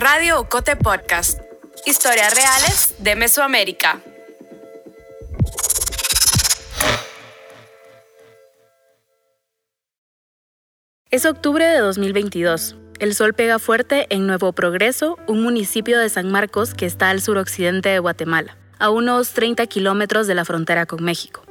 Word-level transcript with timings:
Radio 0.00 0.40
Ocote 0.40 0.76
Podcast. 0.76 1.40
Historias 1.84 2.34
reales 2.34 2.94
de 3.00 3.16
Mesoamérica. 3.16 4.00
Es 11.10 11.26
octubre 11.26 11.66
de 11.66 11.80
2022. 11.80 12.76
El 12.98 13.14
sol 13.14 13.34
pega 13.34 13.58
fuerte 13.58 14.06
en 14.08 14.26
Nuevo 14.26 14.54
Progreso, 14.54 15.18
un 15.28 15.42
municipio 15.42 15.98
de 15.98 16.08
San 16.08 16.32
Marcos 16.32 16.72
que 16.72 16.86
está 16.86 17.10
al 17.10 17.20
suroccidente 17.20 17.90
de 17.90 17.98
Guatemala, 17.98 18.56
a 18.78 18.88
unos 18.88 19.32
30 19.32 19.66
kilómetros 19.66 20.26
de 20.26 20.34
la 20.34 20.46
frontera 20.46 20.86
con 20.86 21.04
México. 21.04 21.42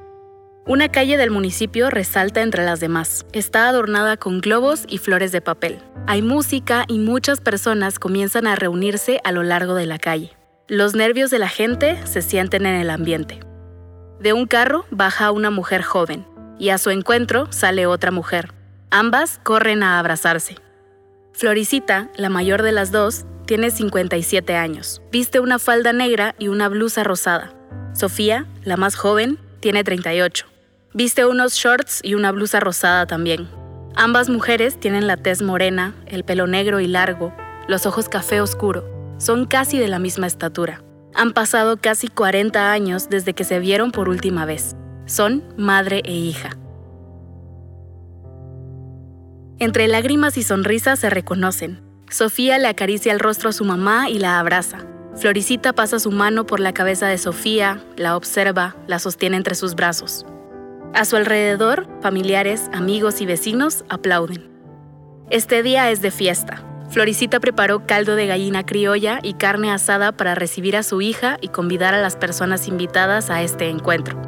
Una 0.65 0.89
calle 0.89 1.17
del 1.17 1.31
municipio 1.31 1.89
resalta 1.89 2.41
entre 2.41 2.63
las 2.63 2.79
demás. 2.79 3.25
Está 3.33 3.67
adornada 3.67 4.17
con 4.17 4.39
globos 4.39 4.85
y 4.87 4.99
flores 4.99 5.31
de 5.31 5.41
papel. 5.41 5.79
Hay 6.05 6.21
música 6.21 6.85
y 6.87 6.99
muchas 6.99 7.41
personas 7.41 7.97
comienzan 7.97 8.45
a 8.45 8.55
reunirse 8.55 9.19
a 9.23 9.31
lo 9.31 9.43
largo 9.43 9.73
de 9.73 9.87
la 9.87 9.97
calle. 9.97 10.31
Los 10.67 10.93
nervios 10.93 11.31
de 11.31 11.39
la 11.39 11.49
gente 11.49 11.97
se 12.05 12.21
sienten 12.21 12.65
en 12.67 12.75
el 12.75 12.91
ambiente. 12.91 13.39
De 14.19 14.33
un 14.33 14.45
carro 14.45 14.85
baja 14.91 15.31
una 15.31 15.49
mujer 15.49 15.81
joven 15.81 16.27
y 16.59 16.69
a 16.69 16.77
su 16.77 16.91
encuentro 16.91 17.51
sale 17.51 17.87
otra 17.87 18.11
mujer. 18.11 18.53
Ambas 18.91 19.39
corren 19.41 19.81
a 19.81 19.97
abrazarse. 19.97 20.57
Floricita, 21.33 22.09
la 22.15 22.29
mayor 22.29 22.61
de 22.61 22.73
las 22.73 22.91
dos, 22.91 23.25
tiene 23.47 23.71
57 23.71 24.55
años. 24.55 25.01
Viste 25.11 25.39
una 25.39 25.57
falda 25.57 25.93
negra 25.93 26.35
y 26.37 26.49
una 26.49 26.69
blusa 26.69 27.03
rosada. 27.03 27.53
Sofía, 27.93 28.45
la 28.63 28.77
más 28.77 28.95
joven, 28.95 29.39
tiene 29.59 29.83
38. 29.83 30.45
Viste 30.93 31.25
unos 31.25 31.53
shorts 31.53 31.99
y 32.03 32.15
una 32.15 32.31
blusa 32.31 32.59
rosada 32.59 33.05
también. 33.05 33.47
Ambas 33.95 34.29
mujeres 34.29 34.79
tienen 34.79 35.07
la 35.07 35.17
tez 35.17 35.41
morena, 35.41 35.93
el 36.05 36.23
pelo 36.23 36.47
negro 36.47 36.79
y 36.79 36.87
largo, 36.87 37.33
los 37.67 37.85
ojos 37.85 38.09
café 38.09 38.41
oscuro. 38.41 39.15
Son 39.17 39.45
casi 39.45 39.77
de 39.77 39.87
la 39.87 39.99
misma 39.99 40.27
estatura. 40.27 40.81
Han 41.13 41.33
pasado 41.33 41.77
casi 41.77 42.07
40 42.07 42.71
años 42.71 43.09
desde 43.09 43.33
que 43.33 43.43
se 43.43 43.59
vieron 43.59 43.91
por 43.91 44.09
última 44.09 44.45
vez. 44.45 44.75
Son 45.05 45.43
madre 45.57 46.01
e 46.05 46.13
hija. 46.13 46.51
Entre 49.59 49.87
lágrimas 49.87 50.37
y 50.37 50.43
sonrisas 50.43 50.99
se 50.99 51.09
reconocen. 51.09 51.81
Sofía 52.09 52.57
le 52.57 52.67
acaricia 52.67 53.11
el 53.11 53.19
rostro 53.19 53.49
a 53.49 53.53
su 53.53 53.65
mamá 53.65 54.09
y 54.09 54.17
la 54.19 54.39
abraza. 54.39 54.85
Floricita 55.15 55.73
pasa 55.73 55.99
su 55.99 56.11
mano 56.11 56.45
por 56.45 56.59
la 56.59 56.73
cabeza 56.73 57.07
de 57.07 57.17
Sofía, 57.17 57.83
la 57.97 58.15
observa, 58.15 58.75
la 58.87 58.99
sostiene 58.99 59.37
entre 59.37 59.55
sus 59.55 59.75
brazos. 59.75 60.25
A 60.93 61.05
su 61.05 61.15
alrededor, 61.15 61.87
familiares, 62.01 62.69
amigos 62.73 63.21
y 63.21 63.25
vecinos 63.25 63.83
aplauden. 63.89 64.49
Este 65.29 65.61
día 65.61 65.91
es 65.91 66.01
de 66.01 66.11
fiesta. 66.11 66.63
Floricita 66.89 67.39
preparó 67.39 67.85
caldo 67.85 68.15
de 68.15 68.25
gallina 68.25 68.65
criolla 68.65 69.19
y 69.21 69.33
carne 69.33 69.71
asada 69.71 70.11
para 70.11 70.33
recibir 70.33 70.75
a 70.75 70.83
su 70.83 71.01
hija 71.01 71.37
y 71.41 71.49
convidar 71.49 71.93
a 71.93 72.01
las 72.01 72.15
personas 72.15 72.67
invitadas 72.67 73.29
a 73.29 73.43
este 73.43 73.69
encuentro. 73.69 74.19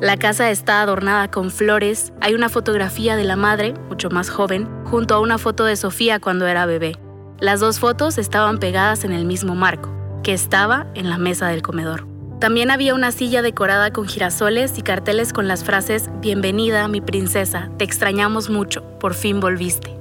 La 0.00 0.16
casa 0.16 0.50
está 0.50 0.82
adornada 0.82 1.30
con 1.30 1.50
flores, 1.50 2.12
hay 2.20 2.34
una 2.34 2.50
fotografía 2.50 3.16
de 3.16 3.24
la 3.24 3.36
madre, 3.36 3.74
mucho 3.88 4.10
más 4.10 4.30
joven, 4.30 4.68
junto 4.84 5.14
a 5.14 5.20
una 5.20 5.38
foto 5.38 5.64
de 5.64 5.76
Sofía 5.76 6.20
cuando 6.20 6.46
era 6.46 6.66
bebé. 6.66 6.96
Las 7.40 7.60
dos 7.60 7.78
fotos 7.78 8.18
estaban 8.18 8.58
pegadas 8.58 9.04
en 9.04 9.12
el 9.12 9.24
mismo 9.24 9.54
marco, 9.54 9.95
que 10.26 10.34
estaba 10.34 10.88
en 10.96 11.08
la 11.08 11.18
mesa 11.18 11.46
del 11.46 11.62
comedor. 11.62 12.04
También 12.40 12.72
había 12.72 12.96
una 12.96 13.12
silla 13.12 13.42
decorada 13.42 13.92
con 13.92 14.08
girasoles 14.08 14.76
y 14.76 14.82
carteles 14.82 15.32
con 15.32 15.46
las 15.46 15.62
frases 15.62 16.10
Bienvenida, 16.20 16.88
mi 16.88 17.00
princesa, 17.00 17.70
te 17.76 17.84
extrañamos 17.84 18.50
mucho, 18.50 18.82
por 18.98 19.14
fin 19.14 19.38
volviste. 19.38 19.96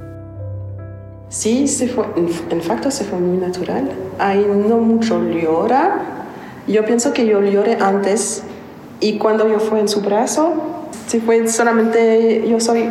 Sí, 1.29 1.67
se 1.67 1.89
fue, 1.89 2.07
en 2.49 2.61
facto 2.63 2.89
se 2.89 3.03
fue 3.03 3.19
muy 3.19 3.37
natural. 3.37 3.91
Hay 4.17 4.47
no 4.47 4.77
mucho 4.77 5.21
llora. 5.23 6.01
Yo 6.67 6.83
pienso 6.85 7.13
que 7.13 7.27
yo 7.27 7.39
lloré 7.43 7.77
antes 7.79 8.41
y 8.99 9.19
cuando 9.19 9.47
yo 9.47 9.59
fui 9.59 9.79
en 9.79 9.87
su 9.87 10.01
brazo, 10.01 10.89
se 11.05 11.21
fue 11.21 11.47
solamente 11.47 12.43
yo 12.49 12.59
soy, 12.59 12.89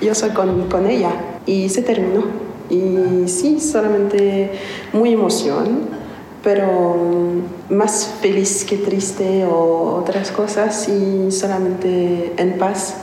yo 0.00 0.14
soy 0.14 0.30
con, 0.30 0.68
con 0.68 0.86
ella 0.86 1.10
y 1.46 1.68
se 1.68 1.82
terminó. 1.82 2.26
Y 2.70 3.26
sí, 3.26 3.58
solamente 3.58 4.52
muy 4.92 5.14
emoción 5.14 5.98
pero 6.42 6.96
mm, 6.96 7.74
más 7.74 8.14
feliz 8.20 8.64
que 8.64 8.76
triste 8.76 9.44
o 9.44 9.96
otras 9.96 10.30
cosas 10.30 10.88
y 10.88 11.30
solamente 11.30 12.32
en 12.36 12.58
paz 12.58 12.96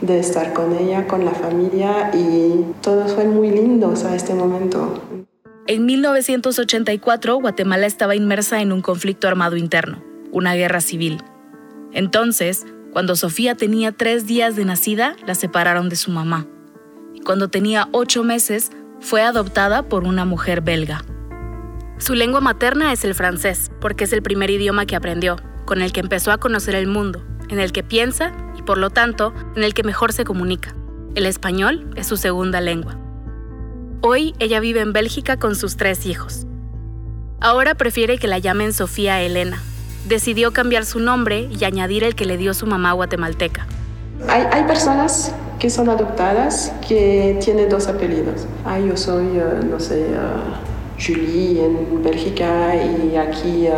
de 0.00 0.18
estar 0.18 0.52
con 0.52 0.76
ella, 0.76 1.06
con 1.06 1.24
la 1.24 1.32
familia 1.32 2.10
y 2.14 2.64
todo 2.82 3.06
fue 3.08 3.24
muy 3.24 3.50
lindo 3.50 3.94
a 4.06 4.14
este 4.14 4.34
momento. 4.34 5.02
En 5.66 5.86
1984, 5.86 7.36
Guatemala 7.36 7.86
estaba 7.86 8.14
inmersa 8.14 8.60
en 8.60 8.70
un 8.70 8.82
conflicto 8.82 9.28
armado 9.28 9.56
interno, 9.56 10.02
una 10.30 10.54
guerra 10.54 10.82
civil. 10.82 11.22
Entonces, 11.92 12.66
cuando 12.92 13.16
Sofía 13.16 13.54
tenía 13.54 13.92
tres 13.92 14.26
días 14.26 14.56
de 14.56 14.66
nacida, 14.66 15.16
la 15.26 15.34
separaron 15.34 15.88
de 15.88 15.96
su 15.96 16.10
mamá. 16.10 16.46
Y 17.14 17.20
cuando 17.20 17.48
tenía 17.48 17.88
ocho 17.92 18.24
meses, 18.24 18.72
fue 19.00 19.22
adoptada 19.22 19.88
por 19.88 20.04
una 20.04 20.24
mujer 20.24 20.60
belga. 20.60 21.02
Su 21.98 22.14
lengua 22.14 22.40
materna 22.40 22.92
es 22.92 23.04
el 23.04 23.14
francés, 23.14 23.70
porque 23.80 24.04
es 24.04 24.12
el 24.12 24.22
primer 24.22 24.50
idioma 24.50 24.84
que 24.84 24.96
aprendió, 24.96 25.36
con 25.64 25.80
el 25.80 25.92
que 25.92 26.00
empezó 26.00 26.32
a 26.32 26.38
conocer 26.38 26.74
el 26.74 26.86
mundo, 26.86 27.24
en 27.48 27.60
el 27.60 27.72
que 27.72 27.82
piensa 27.82 28.32
y 28.58 28.62
por 28.62 28.78
lo 28.78 28.90
tanto 28.90 29.32
en 29.54 29.62
el 29.62 29.74
que 29.74 29.84
mejor 29.84 30.12
se 30.12 30.24
comunica. 30.24 30.74
El 31.14 31.26
español 31.26 31.88
es 31.94 32.08
su 32.08 32.16
segunda 32.16 32.60
lengua. 32.60 32.98
Hoy 34.00 34.34
ella 34.38 34.60
vive 34.60 34.80
en 34.80 34.92
Bélgica 34.92 35.38
con 35.38 35.54
sus 35.54 35.76
tres 35.76 36.04
hijos. 36.04 36.46
Ahora 37.40 37.74
prefiere 37.74 38.18
que 38.18 38.26
la 38.26 38.38
llamen 38.38 38.72
Sofía 38.72 39.22
Elena. 39.22 39.62
Decidió 40.08 40.52
cambiar 40.52 40.84
su 40.84 40.98
nombre 40.98 41.48
y 41.50 41.64
añadir 41.64 42.04
el 42.04 42.14
que 42.14 42.26
le 42.26 42.36
dio 42.36 42.52
su 42.54 42.66
mamá 42.66 42.92
guatemalteca. 42.92 43.66
Hay, 44.28 44.64
personas 44.64 45.32
que 45.58 45.70
son 45.70 45.88
adoptadas 45.88 46.72
que 46.86 47.38
tienen 47.42 47.68
dos 47.68 47.86
apellidos. 47.86 48.46
Ah, 48.64 48.78
yo 48.78 48.96
soy, 48.96 49.26
eh, 49.38 49.60
no 49.68 49.78
sé, 49.78 50.06
eh, 50.10 50.16
Julie 50.98 51.64
en 51.64 52.02
Bélgica 52.02 52.74
y 52.74 53.16
aquí 53.16 53.68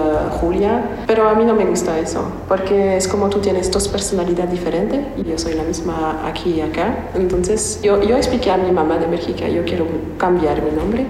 Julia. 0.41 1.05
Pero 1.07 1.29
a 1.29 1.35
mí 1.35 1.45
no 1.45 1.55
me 1.55 1.65
gusta 1.65 1.99
eso, 1.99 2.31
porque 2.49 2.97
es 2.97 3.09
como 3.09 3.29
tú 3.31 3.39
tienes 3.39 3.71
dos 3.71 3.89
personalidades 3.89 4.51
diferentes 4.51 5.01
y 5.17 5.25
yo 5.25 5.39
soy 5.39 5.55
la 5.55 5.63
misma 5.63 6.27
aquí 6.27 6.55
y 6.55 6.61
acá. 6.61 7.11
Entonces 7.15 7.81
yo, 7.83 8.03
yo 8.03 8.17
expliqué 8.17 8.51
a 8.51 8.57
mi 8.57 8.71
mamá 8.71 8.99
de 8.99 9.07
Bélgica, 9.07 9.49
yo 9.49 9.65
quiero 9.65 9.87
cambiar 10.19 10.63
mi 10.63 10.71
nombre. 10.71 11.07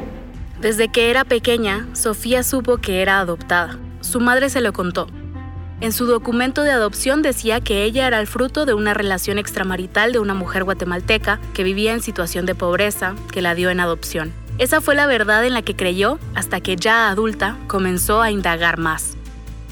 Desde 0.61 0.89
que 0.89 1.11
era 1.11 1.25
pequeña, 1.25 1.87
Sofía 1.93 2.43
supo 2.43 2.79
que 2.79 3.03
era 3.03 3.21
adoptada. 3.21 3.79
Su 4.01 4.21
madre 4.21 4.49
se 4.49 4.61
lo 4.61 4.73
contó. 4.73 5.07
En 5.83 5.93
su 5.93 6.07
documento 6.07 6.63
de 6.63 6.71
adopción 6.71 7.21
decía 7.21 7.61
que 7.61 7.85
ella 7.85 8.07
era 8.07 8.19
el 8.19 8.27
fruto 8.27 8.65
de 8.65 8.73
una 8.73 8.95
relación 8.95 9.37
extramarital 9.39 10.13
de 10.13 10.19
una 10.19 10.33
mujer 10.33 10.65
guatemalteca 10.65 11.39
que 11.53 11.65
vivía 11.65 11.93
en 11.93 12.01
situación 12.01 12.47
de 12.47 12.55
pobreza, 12.55 13.15
que 13.31 13.43
la 13.43 13.55
dio 13.55 13.69
en 13.69 13.81
adopción. 13.81 14.33
Esa 14.59 14.81
fue 14.81 14.95
la 14.95 15.07
verdad 15.07 15.45
en 15.45 15.53
la 15.53 15.61
que 15.61 15.77
creyó 15.77 16.19
hasta 16.35 16.61
que 16.63 16.77
ya 16.77 17.11
adulta 17.11 17.59
comenzó 17.67 18.23
a 18.23 18.31
indagar 18.31 18.79
más. 18.79 19.15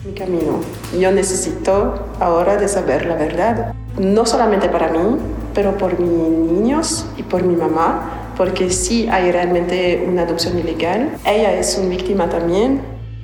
Mi 0.05 0.13
camino. 0.13 0.61
Yo 0.99 1.11
necesito 1.11 2.07
ahora 2.21 2.59
de 2.59 2.69
saber 2.69 3.07
la 3.07 3.15
verdad, 3.15 3.73
no 3.99 4.27
solamente 4.27 4.69
para 4.69 4.91
mí, 4.91 5.17
pero 5.55 5.79
por 5.79 5.99
mis 5.99 6.11
niños 6.11 7.07
y 7.17 7.23
por 7.23 7.43
mi 7.45 7.57
mamá, 7.57 8.33
porque 8.37 8.69
si 8.69 9.09
hay 9.09 9.33
realmente 9.33 10.05
una 10.07 10.23
adopción 10.23 10.59
ilegal, 10.59 11.17
ella 11.25 11.59
es 11.59 11.79
una 11.79 11.89
víctima 11.89 12.29
también. 12.29 12.83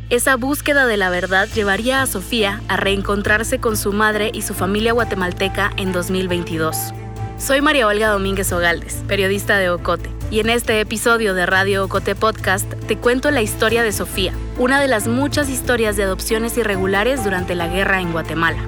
Esa 0.09 0.37
búsqueda 0.37 0.87
de 0.87 0.97
la 0.97 1.11
verdad 1.11 1.47
llevaría 1.55 2.01
a 2.01 2.07
Sofía 2.07 2.63
a 2.69 2.79
reencontrarse 2.79 3.59
con 3.59 3.77
su 3.77 3.93
madre 3.93 4.31
y 4.33 4.43
su 4.43 4.55
familia 4.55 4.95
guatemalteca 4.95 5.73
en 5.77 5.93
2022. 5.93 6.95
Soy 7.37 7.61
María 7.61 7.87
Olga 7.87 8.09
Domínguez 8.09 8.51
Ogaldes, 8.51 9.03
periodista 9.07 9.59
de 9.59 9.71
Ocote, 9.71 10.11
y 10.31 10.39
en 10.39 10.49
este 10.49 10.81
episodio 10.81 11.35
de 11.35 11.45
Radio 11.45 11.85
Ocote 11.85 12.15
Podcast 12.15 12.73
te 12.87 12.97
cuento 12.97 13.33
la 13.33 13.43
historia 13.43 13.83
de 13.83 13.91
Sofía, 13.91 14.33
una 14.59 14.81
de 14.81 14.87
las 14.87 15.09
muchas 15.09 15.49
historias 15.49 15.97
de 15.97 16.05
adopciones 16.05 16.57
irregulares 16.57 17.25
durante 17.25 17.57
la 17.57 17.67
guerra 17.67 18.01
en 18.01 18.13
Guatemala. 18.13 18.65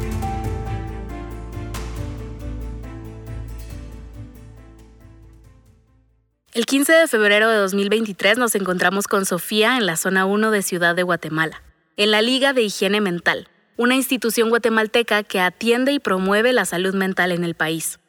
El 6.52 6.66
15 6.66 6.92
de 6.92 7.06
febrero 7.06 7.48
de 7.48 7.56
2023 7.56 8.38
nos 8.38 8.54
encontramos 8.56 9.06
con 9.06 9.24
Sofía 9.24 9.78
en 9.78 9.86
la 9.86 9.96
zona 9.96 10.26
1 10.26 10.50
de 10.50 10.62
Ciudad 10.62 10.96
de 10.96 11.04
Guatemala, 11.04 11.62
en 11.96 12.10
la 12.10 12.22
Liga 12.22 12.52
de 12.52 12.62
Higiene 12.62 13.00
Mental, 13.00 13.48
una 13.76 13.94
institución 13.94 14.50
guatemalteca 14.50 15.22
que 15.22 15.40
atiende 15.40 15.92
y 15.92 16.00
promueve 16.00 16.52
la 16.52 16.64
salud 16.64 16.94
mental 16.94 17.30
en 17.32 17.44
el 17.44 17.54
país. 17.54 18.00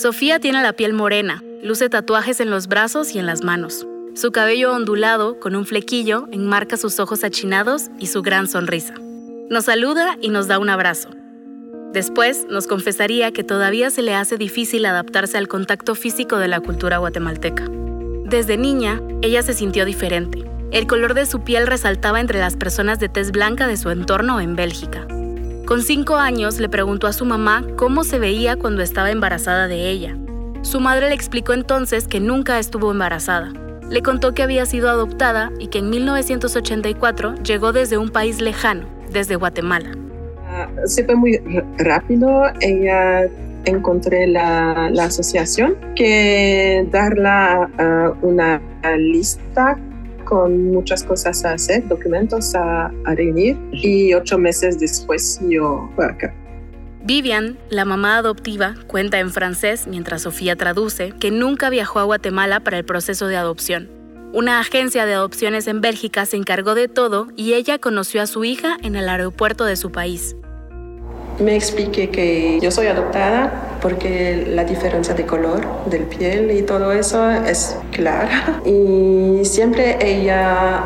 Sofía 0.00 0.40
tiene 0.40 0.62
la 0.62 0.72
piel 0.72 0.94
morena, 0.94 1.44
luce 1.62 1.90
tatuajes 1.90 2.40
en 2.40 2.48
los 2.48 2.68
brazos 2.68 3.14
y 3.14 3.18
en 3.18 3.26
las 3.26 3.44
manos. 3.44 3.86
Su 4.14 4.32
cabello 4.32 4.72
ondulado, 4.72 5.38
con 5.38 5.54
un 5.54 5.66
flequillo, 5.66 6.26
enmarca 6.32 6.78
sus 6.78 6.98
ojos 6.98 7.22
achinados 7.22 7.90
y 7.98 8.06
su 8.06 8.22
gran 8.22 8.48
sonrisa. 8.48 8.94
Nos 9.50 9.66
saluda 9.66 10.16
y 10.22 10.30
nos 10.30 10.48
da 10.48 10.58
un 10.58 10.70
abrazo. 10.70 11.10
Después 11.92 12.46
nos 12.48 12.66
confesaría 12.66 13.30
que 13.32 13.44
todavía 13.44 13.90
se 13.90 14.00
le 14.00 14.14
hace 14.14 14.38
difícil 14.38 14.86
adaptarse 14.86 15.36
al 15.36 15.48
contacto 15.48 15.94
físico 15.94 16.38
de 16.38 16.48
la 16.48 16.60
cultura 16.60 16.96
guatemalteca. 16.96 17.68
Desde 18.24 18.56
niña, 18.56 19.02
ella 19.20 19.42
se 19.42 19.52
sintió 19.52 19.84
diferente. 19.84 20.42
El 20.72 20.86
color 20.86 21.12
de 21.12 21.26
su 21.26 21.44
piel 21.44 21.66
resaltaba 21.66 22.20
entre 22.20 22.40
las 22.40 22.56
personas 22.56 23.00
de 23.00 23.10
tez 23.10 23.32
blanca 23.32 23.66
de 23.66 23.76
su 23.76 23.90
entorno 23.90 24.40
en 24.40 24.56
Bélgica. 24.56 25.06
Con 25.70 25.82
cinco 25.82 26.16
años 26.16 26.58
le 26.58 26.68
preguntó 26.68 27.06
a 27.06 27.12
su 27.12 27.24
mamá 27.24 27.64
cómo 27.76 28.02
se 28.02 28.18
veía 28.18 28.56
cuando 28.56 28.82
estaba 28.82 29.12
embarazada 29.12 29.68
de 29.68 29.88
ella. 29.88 30.18
Su 30.62 30.80
madre 30.80 31.08
le 31.08 31.14
explicó 31.14 31.52
entonces 31.52 32.08
que 32.08 32.18
nunca 32.18 32.58
estuvo 32.58 32.90
embarazada. 32.90 33.52
Le 33.88 34.02
contó 34.02 34.34
que 34.34 34.42
había 34.42 34.66
sido 34.66 34.90
adoptada 34.90 35.52
y 35.60 35.68
que 35.68 35.78
en 35.78 35.90
1984 35.90 37.36
llegó 37.44 37.72
desde 37.72 37.98
un 37.98 38.10
país 38.10 38.40
lejano, 38.40 38.88
desde 39.12 39.36
Guatemala. 39.36 39.92
Ah, 40.48 40.68
se 40.86 41.04
fue 41.04 41.14
muy 41.14 41.40
rápido. 41.78 42.46
Ella 42.60 43.28
encontré 43.64 44.26
la, 44.26 44.86
asociación 44.86 45.76
que 45.94 46.84
darla 46.90 47.70
uh, 47.78 48.26
una 48.26 48.60
lista 48.98 49.78
con 50.30 50.70
muchas 50.70 51.02
cosas 51.02 51.44
a 51.44 51.54
hacer, 51.54 51.86
documentos 51.88 52.54
a, 52.54 52.92
reunir 53.04 53.58
y 53.72 54.14
ocho 54.14 54.38
meses 54.38 54.78
después 54.78 55.40
yo 55.48 55.90
fui 55.96 56.04
acá. 56.04 56.32
Vivian, 57.02 57.58
la 57.68 57.84
mamá 57.84 58.18
adoptiva, 58.18 58.76
cuenta 58.86 59.18
en 59.18 59.30
francés, 59.30 59.88
mientras 59.88 60.22
Sofía 60.22 60.54
traduce, 60.54 61.12
que 61.18 61.32
nunca 61.32 61.68
viajó 61.68 61.98
a 61.98 62.04
Guatemala 62.04 62.60
para 62.60 62.78
el 62.78 62.84
proceso 62.84 63.26
de 63.26 63.36
adopción. 63.36 63.90
Una 64.32 64.60
agencia 64.60 65.04
de 65.04 65.14
adopciones 65.14 65.66
en 65.66 65.80
Bélgica 65.80 66.24
se 66.26 66.36
encargó 66.36 66.76
de 66.76 66.86
todo 66.86 67.26
y 67.34 67.54
ella 67.54 67.78
conoció 67.78 68.22
a 68.22 68.28
su 68.28 68.44
hija 68.44 68.76
en 68.82 68.94
el 68.94 69.08
aeropuerto 69.08 69.64
de 69.64 69.74
su 69.74 69.90
país. 69.90 70.36
Me 71.40 71.56
expliqué 71.56 72.10
que 72.10 72.60
yo 72.60 72.70
soy 72.70 72.88
adoptada 72.88 73.78
porque 73.80 74.46
la 74.46 74.64
diferencia 74.64 75.14
de 75.14 75.24
color 75.24 75.66
del 75.86 76.02
piel 76.02 76.50
y 76.50 76.62
todo 76.62 76.92
eso 76.92 77.30
es 77.30 77.76
clara. 77.92 78.60
Y 78.66 79.42
siempre 79.44 79.96
ella, 80.02 80.82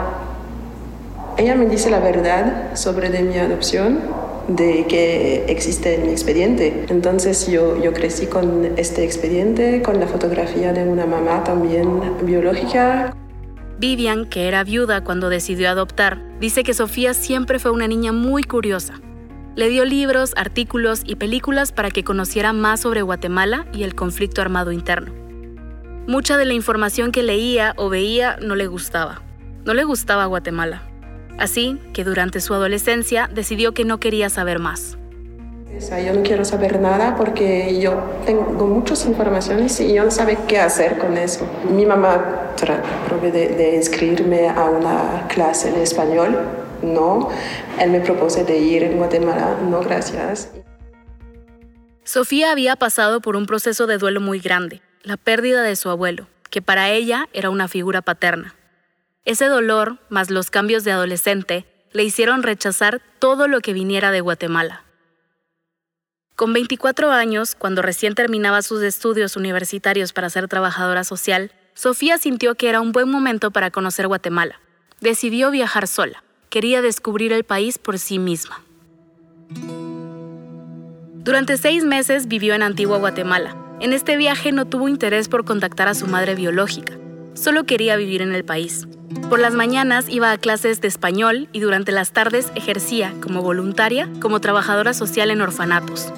ella 1.37 1.56
me 1.56 1.67
dice 1.67 1.91
la 1.91 1.99
verdad 1.99 2.77
sobre 2.77 3.11
de 3.11 3.23
mi 3.23 3.37
adopción 3.37 3.99
de 4.47 4.87
que 4.87 5.45
existe 5.49 5.99
mi 5.99 6.11
expediente. 6.11 6.85
Entonces 6.89 7.49
yo, 7.49 7.83
yo 7.83 7.93
crecí 7.93 8.27
con 8.27 8.75
este 8.77 9.03
expediente, 9.05 9.83
con 9.83 9.99
la 9.99 10.06
fotografía 10.06 10.73
de 10.73 10.85
una 10.85 11.05
mamá 11.05 11.43
también 11.43 12.01
biológica. 12.23 13.12
Vivian, 13.81 14.27
que 14.27 14.47
era 14.47 14.62
viuda 14.62 15.03
cuando 15.03 15.31
decidió 15.31 15.69
adoptar, 15.69 16.23
dice 16.39 16.62
que 16.62 16.75
Sofía 16.75 17.12
siempre 17.12 17.59
fue 17.59 17.73
una 17.73 17.89
niña 17.89 18.12
muy 18.12 18.45
curiosa 18.45 19.01
le 19.56 19.69
dio 19.69 19.85
libros, 19.85 20.33
artículos 20.37 21.03
y 21.05 21.17
películas 21.17 21.73
para 21.73 21.91
que 21.91 22.03
conociera 22.05 22.53
más 22.53 22.81
sobre 22.81 23.03
Guatemala 23.03 23.67
y 23.73 23.85
el 23.85 23.95
conflicto 23.95 24.41
armado 24.43 24.73
interno. 24.73 25.12
Mucha 26.06 26.37
de 26.37 26.45
la 26.45 26.55
información 26.55 27.12
que 27.12 27.23
leía 27.23 27.73
o 27.77 27.89
veía 27.89 28.37
no 28.43 28.56
le 28.56 28.67
gustaba. 28.67 29.23
No 29.65 29.73
le 29.75 29.85
gustaba 29.85 30.27
Guatemala. 30.27 30.83
Así 31.39 31.81
que 31.93 32.05
durante 32.05 32.41
su 32.41 32.53
adolescencia 32.53 33.31
decidió 33.33 33.73
que 33.73 33.85
no 33.85 33.99
quería 33.99 34.29
saber 34.29 34.59
más. 34.59 34.99
Yo 35.81 36.15
no 36.15 36.23
quiero 36.23 36.45
saber 36.45 36.81
nada 36.81 37.17
porque 37.17 37.81
yo 37.81 37.95
tengo 38.27 38.67
muchas 38.67 39.06
informaciones 39.06 39.81
y 39.81 39.93
yo 39.93 40.05
no 40.05 40.11
sabe 40.11 40.39
qué 40.47 40.61
hacer 40.61 40.99
con 40.99 41.17
eso. 41.17 41.49
Mi 41.69 41.85
mamá 41.85 42.53
trató 42.55 43.19
de, 43.21 43.31
de 43.31 43.77
inscribirme 43.77 44.49
a 44.49 44.65
una 44.65 45.27
clase 45.29 45.73
de 45.73 45.83
español 45.83 46.64
no. 46.85 47.31
Él 47.81 47.91
me 47.91 48.01
propuso 48.01 48.45
de 48.45 48.59
ir 48.59 48.83
en 48.83 48.97
Guatemala, 48.97 49.59
no, 49.63 49.81
gracias. 49.81 50.51
Sofía 52.05 52.53
había 52.53 52.77
pasado 52.77 53.21
por 53.21 53.35
un 53.35 53.47
proceso 53.47 53.87
de 53.87 53.97
duelo 53.97 54.21
muy 54.21 54.39
grande, 54.39 54.83
la 55.03 55.17
pérdida 55.17 55.63
de 55.63 55.75
su 55.75 55.89
abuelo, 55.89 56.29
que 56.51 56.61
para 56.61 56.91
ella 56.91 57.29
era 57.33 57.49
una 57.49 57.67
figura 57.67 58.03
paterna. 58.03 58.55
Ese 59.25 59.47
dolor, 59.47 59.99
más 60.11 60.31
los 60.31 60.51
cambios 60.51 60.85
de 60.85 60.93
adolescente, 60.93 61.65
le 61.93 62.05
hicieron 62.05 62.43
rechazar 62.43 63.01
todo 63.19 63.49
lo 63.49 63.61
que 63.61 63.73
viniera 63.73 64.11
de 64.11 64.21
Guatemala. 64.21 64.85
Con 66.37 66.53
24 66.53 67.11
años, 67.11 67.55
cuando 67.55 67.81
recién 67.81 68.15
terminaba 68.15 68.61
sus 68.61 68.83
estudios 68.83 69.37
universitarios 69.37 70.13
para 70.13 70.29
ser 70.29 70.47
trabajadora 70.49 71.05
social, 71.05 71.53
Sofía 71.73 72.19
sintió 72.19 72.55
que 72.55 72.69
era 72.69 72.81
un 72.81 72.93
buen 72.93 73.09
momento 73.09 73.51
para 73.51 73.71
conocer 73.71 74.09
Guatemala. 74.09 74.61
Decidió 75.01 75.51
viajar 75.51 75.87
sola 75.87 76.25
quería 76.55 76.83
descubrir 76.83 77.33
el 77.33 77.43
país 77.43 77.79
por 77.79 77.99
sí 77.99 78.21
misma. 78.21 78.62
Durante 81.25 81.56
seis 81.56 81.85
meses 81.85 82.29
vivió 82.29 82.55
en 82.55 82.62
Antigua 82.62 82.99
Guatemala. 82.99 83.56
En 83.81 83.93
este 83.93 84.17
viaje 84.17 84.53
no 84.53 84.65
tuvo 84.65 84.89
interés 84.89 85.29
por 85.29 85.45
contactar 85.45 85.89
a 85.89 85.95
su 85.95 86.06
madre 86.06 86.37
biológica, 86.37 86.97
solo 87.35 87.65
quería 87.65 87.97
vivir 87.97 88.23
en 88.23 88.33
el 88.33 88.45
país. 88.45 88.87
Por 89.29 89.41
las 89.41 89.55
mañanas 89.55 90.09
iba 90.09 90.31
a 90.31 90.39
clases 90.39 90.81
de 90.81 90.87
español 90.87 91.49
y 91.51 91.59
durante 91.59 91.91
las 91.91 92.12
tardes 92.12 92.53
ejercía 92.55 93.12
como 93.21 93.43
voluntaria 93.43 94.09
como 94.21 94.41
trabajadora 94.41 94.95
social 94.95 95.33
en 95.33 95.41
orfanatos. 95.41 96.12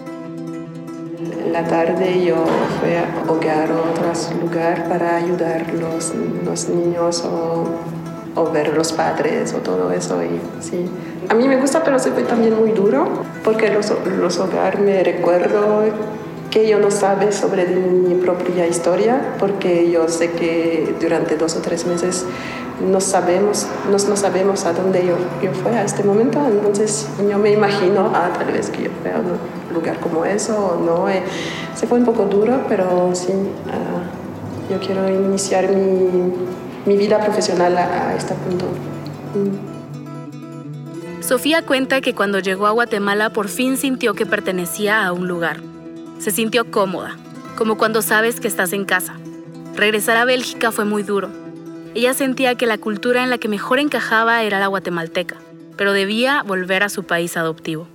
En 1.47 1.50
la 1.50 1.67
tarde 1.67 2.27
yo 2.27 2.44
fui 2.79 2.93
a 2.93 3.25
hogar 3.27 3.73
o 3.73 3.91
otro 3.91 4.12
lugar 4.43 4.87
para 4.87 5.17
ayudar 5.17 5.62
a 5.62 5.73
los 5.73 6.69
niños 6.69 7.25
o 7.25 8.05
o 8.37 8.50
ver 8.53 8.75
los 8.75 8.93
padres 8.93 9.53
o 9.55 9.59
todo 9.59 9.91
eso. 9.91 10.23
Y, 10.23 10.41
sí. 10.61 10.87
A 11.29 11.35
mí 11.35 11.49
me 11.49 11.56
gusta, 11.56 11.83
pero 11.83 11.99
fue 11.99 12.23
también 12.23 12.56
muy 12.56 12.71
duro 12.71 13.09
porque 13.43 13.71
los, 13.71 13.93
los 14.19 14.38
hogares 14.38 14.81
me 14.81 15.03
recuerdo 15.03 15.83
que 16.50 16.69
yo 16.69 16.79
no 16.79 16.91
sabe 16.91 17.33
sobre 17.33 17.67
mi 17.67 18.15
propia 18.15 18.67
historia 18.67 19.35
porque 19.38 19.91
yo 19.91 20.09
sé 20.09 20.31
que 20.31 20.94
durante 21.00 21.37
dos 21.37 21.56
o 21.56 21.61
tres 21.61 21.87
meses 21.87 22.25
no 22.81 23.00
sabemos, 23.00 23.67
no, 23.87 23.93
no 23.93 24.17
sabemos 24.17 24.65
a 24.67 24.73
dónde 24.73 25.05
yo, 25.05 25.17
yo 25.43 25.50
fui 25.53 25.73
a 25.73 25.83
este 25.83 26.05
momento, 26.05 26.38
entonces 26.47 27.09
yo 27.29 27.38
me 27.38 27.50
imagino, 27.50 28.11
ah, 28.15 28.31
tal 28.37 28.53
vez 28.53 28.69
que 28.69 28.85
yo 28.85 28.91
fui 29.03 29.11
a 29.11 29.17
un 29.17 29.75
lugar 29.75 29.99
como 30.00 30.25
eso 30.25 30.55
o 30.56 30.85
no. 30.85 31.09
Eh, 31.09 31.23
se 31.75 31.87
fue 31.87 31.99
un 31.99 32.05
poco 32.05 32.25
duro, 32.25 32.61
pero 32.69 33.15
sí, 33.15 33.33
ah, 33.69 34.71
yo 34.71 34.79
quiero 34.79 35.09
iniciar 35.09 35.71
mi, 35.71 36.33
mi 36.87 36.97
vida 36.97 37.21
profesional 37.21 37.77
a, 37.77 38.15
este 38.15 38.35
punto. 38.35 38.67
Sofía 41.21 41.62
cuenta 41.62 42.00
que 42.00 42.15
cuando 42.15 42.38
llegó 42.38 42.69
a 42.69 42.71
Guatemala 42.71 43.31
por 43.31 43.49
fin 43.49 43.77
sintió 43.77 44.15
que 44.15 44.25
pertenecía 44.25 45.05
a 45.05 45.12
un 45.12 45.27
lugar. 45.27 45.61
Se 46.19 46.31
sintió 46.31 46.71
cómoda, 46.71 47.17
como 47.56 47.77
cuando 47.77 48.03
sabes 48.03 48.38
que 48.38 48.47
estás 48.47 48.73
en 48.73 48.85
casa. 48.85 49.17
Regresar 49.75 50.17
a 50.17 50.25
Bélgica 50.25 50.71
fue 50.71 50.85
muy 50.85 51.03
duro. 51.03 51.29
Ella 51.94 52.15
sentía 52.15 52.55
que 52.55 52.67
la 52.67 52.79
cultura 52.79 53.25
en 53.25 53.31
la 53.31 53.38
que 53.38 53.49
mejor 53.49 53.81
encajaba 53.81 54.43
era 54.45 54.61
la 54.61 54.69
guatemalteca, 54.69 55.37
pero 55.76 55.93
debía 55.93 56.43
volver 56.45 56.85
a 56.85 56.88
su 56.88 57.05
país 57.05 57.37
adoptivo. 57.37 57.88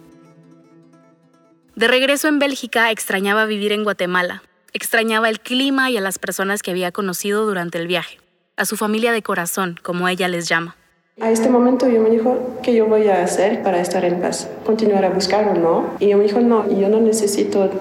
De 1.76 1.88
regreso 1.88 2.28
en 2.28 2.40
Bélgica 2.40 2.92
extrañaba 2.92 3.46
vivir 3.46 3.72
en 3.72 3.84
Guatemala, 3.84 4.44
extrañaba 4.74 5.30
el 5.30 5.40
clima 5.40 5.90
y 5.90 5.98
a 5.98 6.02
las 6.02 6.20
personas 6.20 6.62
que 6.62 6.72
había 6.72 6.92
conocido 6.92 7.46
durante 7.46 7.78
el 7.78 7.88
viaje 7.88 8.21
a 8.62 8.66
su 8.66 8.78
familia 8.78 9.12
de 9.12 9.24
corazón, 9.24 9.80
como 9.82 10.08
ella 10.08 10.28
les 10.28 10.48
llama. 10.48 10.76
A 11.20 11.32
este 11.32 11.50
momento 11.50 11.90
yo 11.90 12.00
me 12.00 12.12
dijo, 12.12 12.60
¿qué 12.62 12.76
yo 12.76 12.86
voy 12.86 13.08
a 13.08 13.24
hacer 13.24 13.64
para 13.64 13.82
estar 13.82 14.06
en 14.06 14.22
paz? 14.22 14.48
¿Continuar 14.64 15.04
a 15.04 15.10
buscar 15.10 15.48
o 15.48 15.56
no? 15.56 15.96
Y 16.00 16.10
yo 16.10 16.18
me 16.18 16.26
dijo, 16.26 16.40
no, 16.42 16.70
yo 16.80 16.88
no 16.88 17.02
necesito 17.02 17.72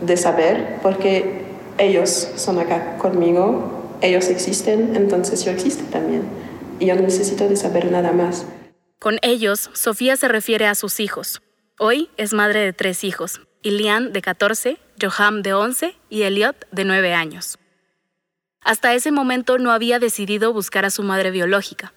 de 0.00 0.16
saber 0.16 0.78
porque 0.80 1.42
ellos 1.76 2.30
son 2.36 2.60
acá 2.60 2.98
conmigo, 2.98 3.98
ellos 4.00 4.28
existen, 4.28 4.94
entonces 4.94 5.44
yo 5.44 5.50
existo 5.50 5.82
también. 5.90 6.22
Y 6.78 6.86
yo 6.86 6.94
no 6.94 7.02
necesito 7.02 7.48
de 7.48 7.56
saber 7.56 7.90
nada 7.90 8.12
más. 8.12 8.46
Con 9.00 9.18
ellos, 9.22 9.70
Sofía 9.74 10.16
se 10.16 10.28
refiere 10.28 10.66
a 10.66 10.76
sus 10.76 11.00
hijos. 11.00 11.42
Hoy 11.80 12.10
es 12.16 12.32
madre 12.32 12.60
de 12.60 12.72
tres 12.72 13.02
hijos, 13.02 13.40
Ilian 13.62 14.12
de 14.12 14.22
14, 14.22 14.78
Joham 15.00 15.42
de 15.42 15.52
11 15.52 15.96
y 16.10 16.22
Elliot 16.22 16.66
de 16.70 16.84
9 16.84 17.12
años. 17.14 17.58
Hasta 18.68 18.92
ese 18.92 19.12
momento 19.12 19.56
no 19.56 19.72
había 19.72 19.98
decidido 19.98 20.52
buscar 20.52 20.84
a 20.84 20.90
su 20.90 21.02
madre 21.02 21.30
biológica. 21.30 21.94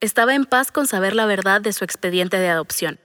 Estaba 0.00 0.34
en 0.34 0.46
paz 0.46 0.72
con 0.72 0.88
saber 0.88 1.14
la 1.14 1.26
verdad 1.26 1.60
de 1.60 1.72
su 1.72 1.84
expediente 1.84 2.40
de 2.40 2.48
adopción. 2.48 2.98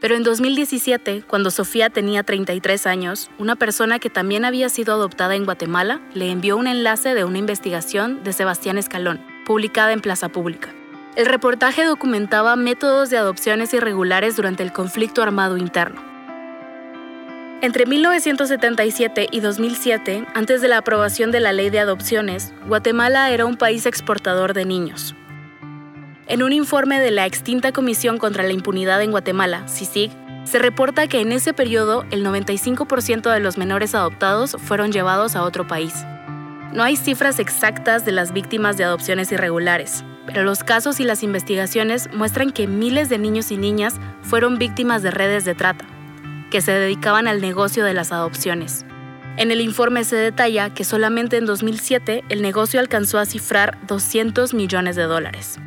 Pero 0.00 0.16
en 0.16 0.24
2017, 0.24 1.22
cuando 1.28 1.52
Sofía 1.52 1.90
tenía 1.90 2.24
33 2.24 2.88
años, 2.88 3.30
una 3.38 3.54
persona 3.54 4.00
que 4.00 4.10
también 4.10 4.44
había 4.44 4.68
sido 4.68 4.94
adoptada 4.94 5.36
en 5.36 5.44
Guatemala 5.44 6.00
le 6.12 6.32
envió 6.32 6.56
un 6.56 6.66
enlace 6.66 7.14
de 7.14 7.22
una 7.22 7.38
investigación 7.38 8.24
de 8.24 8.32
Sebastián 8.32 8.78
Escalón, 8.78 9.24
publicada 9.46 9.92
en 9.92 10.00
Plaza 10.00 10.28
Pública. 10.28 10.74
El 11.14 11.26
reportaje 11.26 11.84
documentaba 11.84 12.56
métodos 12.56 13.10
de 13.10 13.18
adopciones 13.18 13.72
irregulares 13.74 14.34
durante 14.34 14.64
el 14.64 14.72
conflicto 14.72 15.22
armado 15.22 15.56
interno. 15.56 16.11
Entre 17.62 17.86
1977 17.86 19.28
y 19.30 19.38
2007, 19.38 20.26
antes 20.34 20.60
de 20.62 20.66
la 20.66 20.78
aprobación 20.78 21.30
de 21.30 21.38
la 21.38 21.52
ley 21.52 21.70
de 21.70 21.78
adopciones, 21.78 22.52
Guatemala 22.66 23.30
era 23.30 23.46
un 23.46 23.56
país 23.56 23.86
exportador 23.86 24.52
de 24.52 24.64
niños. 24.64 25.14
En 26.26 26.42
un 26.42 26.52
informe 26.52 26.98
de 26.98 27.12
la 27.12 27.24
extinta 27.24 27.70
Comisión 27.70 28.18
contra 28.18 28.42
la 28.42 28.52
Impunidad 28.52 29.00
en 29.00 29.12
Guatemala, 29.12 29.68
CICIG, 29.68 30.10
se 30.42 30.58
reporta 30.58 31.06
que 31.06 31.20
en 31.20 31.30
ese 31.30 31.54
periodo 31.54 32.04
el 32.10 32.26
95% 32.26 33.32
de 33.32 33.38
los 33.38 33.56
menores 33.58 33.94
adoptados 33.94 34.56
fueron 34.58 34.90
llevados 34.90 35.36
a 35.36 35.44
otro 35.44 35.64
país. 35.64 35.94
No 36.72 36.82
hay 36.82 36.96
cifras 36.96 37.38
exactas 37.38 38.04
de 38.04 38.10
las 38.10 38.32
víctimas 38.32 38.76
de 38.76 38.82
adopciones 38.82 39.30
irregulares, 39.30 40.04
pero 40.26 40.42
los 40.42 40.64
casos 40.64 40.98
y 40.98 41.04
las 41.04 41.22
investigaciones 41.22 42.12
muestran 42.12 42.50
que 42.50 42.66
miles 42.66 43.08
de 43.08 43.18
niños 43.18 43.52
y 43.52 43.56
niñas 43.56 44.00
fueron 44.20 44.58
víctimas 44.58 45.04
de 45.04 45.12
redes 45.12 45.44
de 45.44 45.54
trata, 45.54 45.86
que 46.52 46.60
se 46.60 46.70
dedicaban 46.70 47.26
al 47.28 47.40
negocio 47.40 47.82
de 47.82 47.94
las 47.94 48.12
adopciones. 48.12 48.84
En 49.38 49.50
el 49.50 49.62
informe 49.62 50.04
se 50.04 50.16
detalla 50.16 50.68
que 50.68 50.84
solamente 50.84 51.38
en 51.38 51.46
2007 51.46 52.24
el 52.28 52.42
negocio 52.42 52.78
alcanzó 52.78 53.18
a 53.18 53.24
cifrar 53.24 53.78
200 53.86 54.52
millones 54.52 54.94
de 54.94 55.04
dólares. 55.04 55.58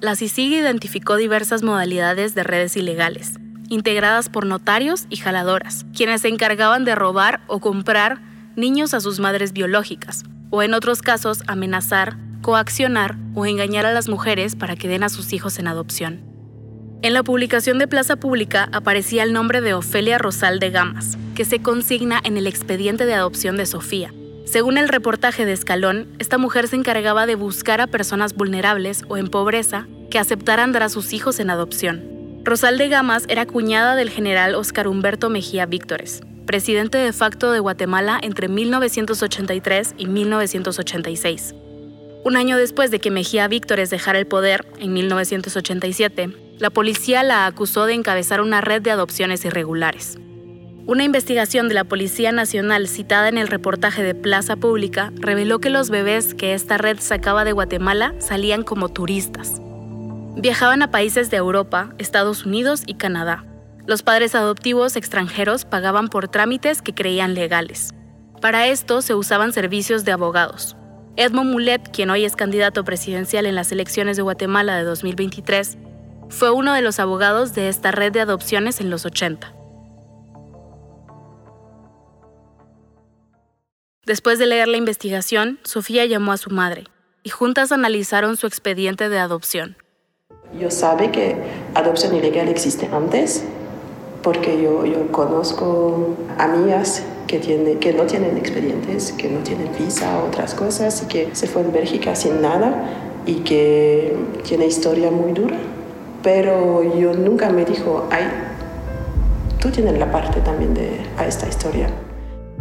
La 0.00 0.16
CICIG 0.16 0.52
identificó 0.52 1.14
diversas 1.14 1.62
modalidades 1.62 2.34
de 2.34 2.42
redes 2.42 2.76
ilegales, 2.76 3.34
integradas 3.68 4.28
por 4.28 4.46
notarios 4.46 5.06
y 5.10 5.16
jaladoras, 5.16 5.86
quienes 5.96 6.22
se 6.22 6.28
encargaban 6.28 6.84
de 6.84 6.96
robar 6.96 7.42
o 7.46 7.60
comprar 7.60 8.20
niños 8.56 8.94
a 8.94 9.00
sus 9.00 9.20
madres 9.20 9.52
biológicas, 9.52 10.24
o 10.50 10.64
en 10.64 10.74
otros 10.74 11.02
casos 11.02 11.44
amenazar, 11.46 12.16
coaccionar 12.42 13.16
o 13.34 13.46
engañar 13.46 13.86
a 13.86 13.92
las 13.92 14.08
mujeres 14.08 14.56
para 14.56 14.74
que 14.74 14.88
den 14.88 15.04
a 15.04 15.08
sus 15.08 15.32
hijos 15.32 15.60
en 15.60 15.68
adopción. 15.68 16.33
En 17.04 17.12
la 17.12 17.22
publicación 17.22 17.78
de 17.78 17.86
Plaza 17.86 18.16
Pública 18.16 18.70
aparecía 18.72 19.24
el 19.24 19.34
nombre 19.34 19.60
de 19.60 19.74
Ofelia 19.74 20.16
Rosal 20.16 20.58
de 20.58 20.70
Gamas, 20.70 21.18
que 21.34 21.44
se 21.44 21.60
consigna 21.60 22.18
en 22.24 22.38
el 22.38 22.46
expediente 22.46 23.04
de 23.04 23.12
adopción 23.12 23.58
de 23.58 23.66
Sofía. 23.66 24.14
Según 24.46 24.78
el 24.78 24.88
reportaje 24.88 25.44
de 25.44 25.52
Escalón, 25.52 26.08
esta 26.18 26.38
mujer 26.38 26.66
se 26.66 26.76
encargaba 26.76 27.26
de 27.26 27.34
buscar 27.34 27.82
a 27.82 27.88
personas 27.88 28.32
vulnerables 28.34 29.04
o 29.08 29.18
en 29.18 29.28
pobreza 29.28 29.86
que 30.10 30.18
aceptaran 30.18 30.72
dar 30.72 30.82
a 30.82 30.88
sus 30.88 31.12
hijos 31.12 31.40
en 31.40 31.50
adopción. 31.50 32.40
Rosal 32.42 32.78
de 32.78 32.88
Gamas 32.88 33.26
era 33.28 33.44
cuñada 33.44 33.96
del 33.96 34.08
general 34.08 34.54
Oscar 34.54 34.88
Humberto 34.88 35.28
Mejía 35.28 35.66
Víctores, 35.66 36.22
presidente 36.46 36.96
de 36.96 37.12
facto 37.12 37.52
de 37.52 37.60
Guatemala 37.60 38.18
entre 38.22 38.48
1983 38.48 39.94
y 39.98 40.06
1986. 40.06 41.54
Un 42.24 42.36
año 42.38 42.56
después 42.56 42.90
de 42.90 42.98
que 42.98 43.10
Mejía 43.10 43.46
Víctores 43.46 43.90
dejara 43.90 44.18
el 44.18 44.26
poder, 44.26 44.64
en 44.78 44.94
1987, 44.94 46.43
la 46.58 46.70
policía 46.70 47.22
la 47.22 47.46
acusó 47.46 47.86
de 47.86 47.94
encabezar 47.94 48.40
una 48.40 48.60
red 48.60 48.82
de 48.82 48.90
adopciones 48.90 49.44
irregulares. 49.44 50.18
Una 50.86 51.04
investigación 51.04 51.68
de 51.68 51.74
la 51.74 51.84
Policía 51.84 52.30
Nacional 52.30 52.88
citada 52.88 53.28
en 53.28 53.38
el 53.38 53.48
reportaje 53.48 54.02
de 54.02 54.14
Plaza 54.14 54.56
Pública 54.56 55.12
reveló 55.16 55.58
que 55.58 55.70
los 55.70 55.88
bebés 55.88 56.34
que 56.34 56.54
esta 56.54 56.76
red 56.76 56.98
sacaba 57.00 57.44
de 57.44 57.52
Guatemala 57.52 58.14
salían 58.18 58.62
como 58.62 58.90
turistas. 58.90 59.60
Viajaban 60.36 60.82
a 60.82 60.90
países 60.90 61.30
de 61.30 61.38
Europa, 61.38 61.94
Estados 61.98 62.44
Unidos 62.44 62.82
y 62.86 62.94
Canadá, 62.94 63.44
los 63.86 64.02
padres 64.02 64.34
adoptivos 64.34 64.96
extranjeros 64.96 65.66
pagaban 65.66 66.08
por 66.08 66.28
trámites 66.28 66.80
que 66.80 66.94
creían 66.94 67.34
legales. 67.34 67.90
Para 68.40 68.66
esto 68.68 69.02
se 69.02 69.14
usaban 69.14 69.52
servicios 69.52 70.06
de 70.06 70.12
abogados. 70.12 70.74
Edmond 71.16 71.52
Mulet, 71.52 71.90
quien 71.92 72.08
hoy 72.08 72.24
es 72.24 72.34
candidato 72.34 72.82
presidencial 72.82 73.44
en 73.44 73.54
las 73.54 73.72
elecciones 73.72 74.16
de 74.16 74.22
Guatemala 74.22 74.76
de 74.76 74.84
2023, 74.84 75.76
fue 76.34 76.50
uno 76.50 76.74
de 76.74 76.82
los 76.82 76.98
abogados 76.98 77.54
de 77.54 77.68
esta 77.68 77.92
red 77.92 78.12
de 78.12 78.20
adopciones 78.20 78.80
en 78.80 78.90
los 78.90 79.06
80. 79.06 79.54
Después 84.04 84.38
de 84.38 84.46
leer 84.46 84.68
la 84.68 84.76
investigación, 84.76 85.58
Sofía 85.62 86.04
llamó 86.04 86.32
a 86.32 86.36
su 86.36 86.50
madre 86.50 86.84
y 87.22 87.30
juntas 87.30 87.72
analizaron 87.72 88.36
su 88.36 88.46
expediente 88.46 89.08
de 89.08 89.18
adopción. 89.18 89.76
Yo 90.58 90.70
sabe 90.70 91.10
que 91.10 91.36
adopción 91.74 92.14
ilegal 92.14 92.48
existe 92.48 92.88
antes, 92.92 93.44
porque 94.22 94.60
yo, 94.60 94.84
yo 94.84 95.10
conozco 95.10 96.16
amigas 96.36 97.02
que, 97.26 97.38
tiene, 97.38 97.78
que 97.78 97.94
no 97.94 98.04
tienen 98.04 98.36
expedientes, 98.36 99.12
que 99.12 99.30
no 99.30 99.40
tienen 99.40 99.70
visa, 99.78 100.22
otras 100.22 100.54
cosas, 100.54 101.02
y 101.02 101.06
que 101.06 101.34
se 101.34 101.46
fue 101.46 101.62
en 101.62 101.72
Bélgica 101.72 102.14
sin 102.14 102.42
nada 102.42 102.90
y 103.24 103.36
que 103.36 104.14
tiene 104.42 104.66
historia 104.66 105.10
muy 105.10 105.32
dura. 105.32 105.56
Pero 106.24 106.82
yo 106.98 107.12
nunca 107.12 107.50
me 107.50 107.66
dijo, 107.66 108.08
ay, 108.10 108.24
tú 109.60 109.70
tienes 109.70 109.98
la 109.98 110.10
parte 110.10 110.40
también 110.40 110.72
de 110.72 110.98
a 111.18 111.26
esta 111.26 111.46
historia. 111.46 111.88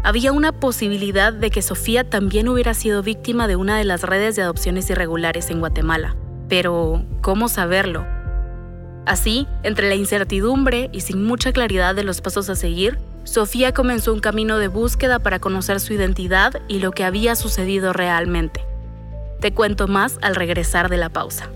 Había 0.03 0.33
una 0.33 0.51
posibilidad 0.51 1.31
de 1.31 1.49
que 1.49 1.61
Sofía 1.61 2.03
también 2.03 2.49
hubiera 2.49 2.73
sido 2.73 3.01
víctima 3.01 3.47
de 3.47 3.55
una 3.55 3.77
de 3.77 3.85
las 3.85 4.01
redes 4.01 4.35
de 4.35 4.41
adopciones 4.41 4.89
irregulares 4.89 5.49
en 5.49 5.61
Guatemala. 5.61 6.17
Pero, 6.49 7.05
¿cómo 7.21 7.47
saberlo? 7.47 8.05
Así, 9.05 9.47
entre 9.63 9.87
la 9.87 9.95
incertidumbre 9.95 10.89
y 10.91 10.99
sin 10.99 11.23
mucha 11.23 11.53
claridad 11.53 11.95
de 11.95 12.03
los 12.03 12.19
pasos 12.19 12.49
a 12.49 12.55
seguir, 12.55 12.99
Sofía 13.23 13.73
comenzó 13.73 14.11
un 14.11 14.19
camino 14.19 14.57
de 14.57 14.67
búsqueda 14.67 15.19
para 15.19 15.39
conocer 15.39 15.79
su 15.79 15.93
identidad 15.93 16.51
y 16.67 16.79
lo 16.79 16.91
que 16.91 17.05
había 17.05 17.37
sucedido 17.37 17.93
realmente. 17.93 18.65
Te 19.39 19.53
cuento 19.53 19.87
más 19.87 20.19
al 20.21 20.35
regresar 20.35 20.89
de 20.89 20.97
la 20.97 21.07
pausa. 21.07 21.49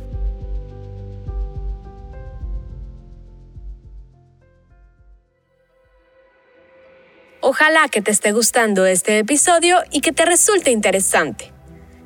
Ojalá 7.41 7.88
que 7.88 8.01
te 8.01 8.10
esté 8.10 8.32
gustando 8.32 8.86
este 8.88 9.20
episodio 9.20 9.77
y 9.91 10.01
que 10.01 10.12
te 10.12 10.25
resulte 10.25 10.72
interesante. 10.72 11.53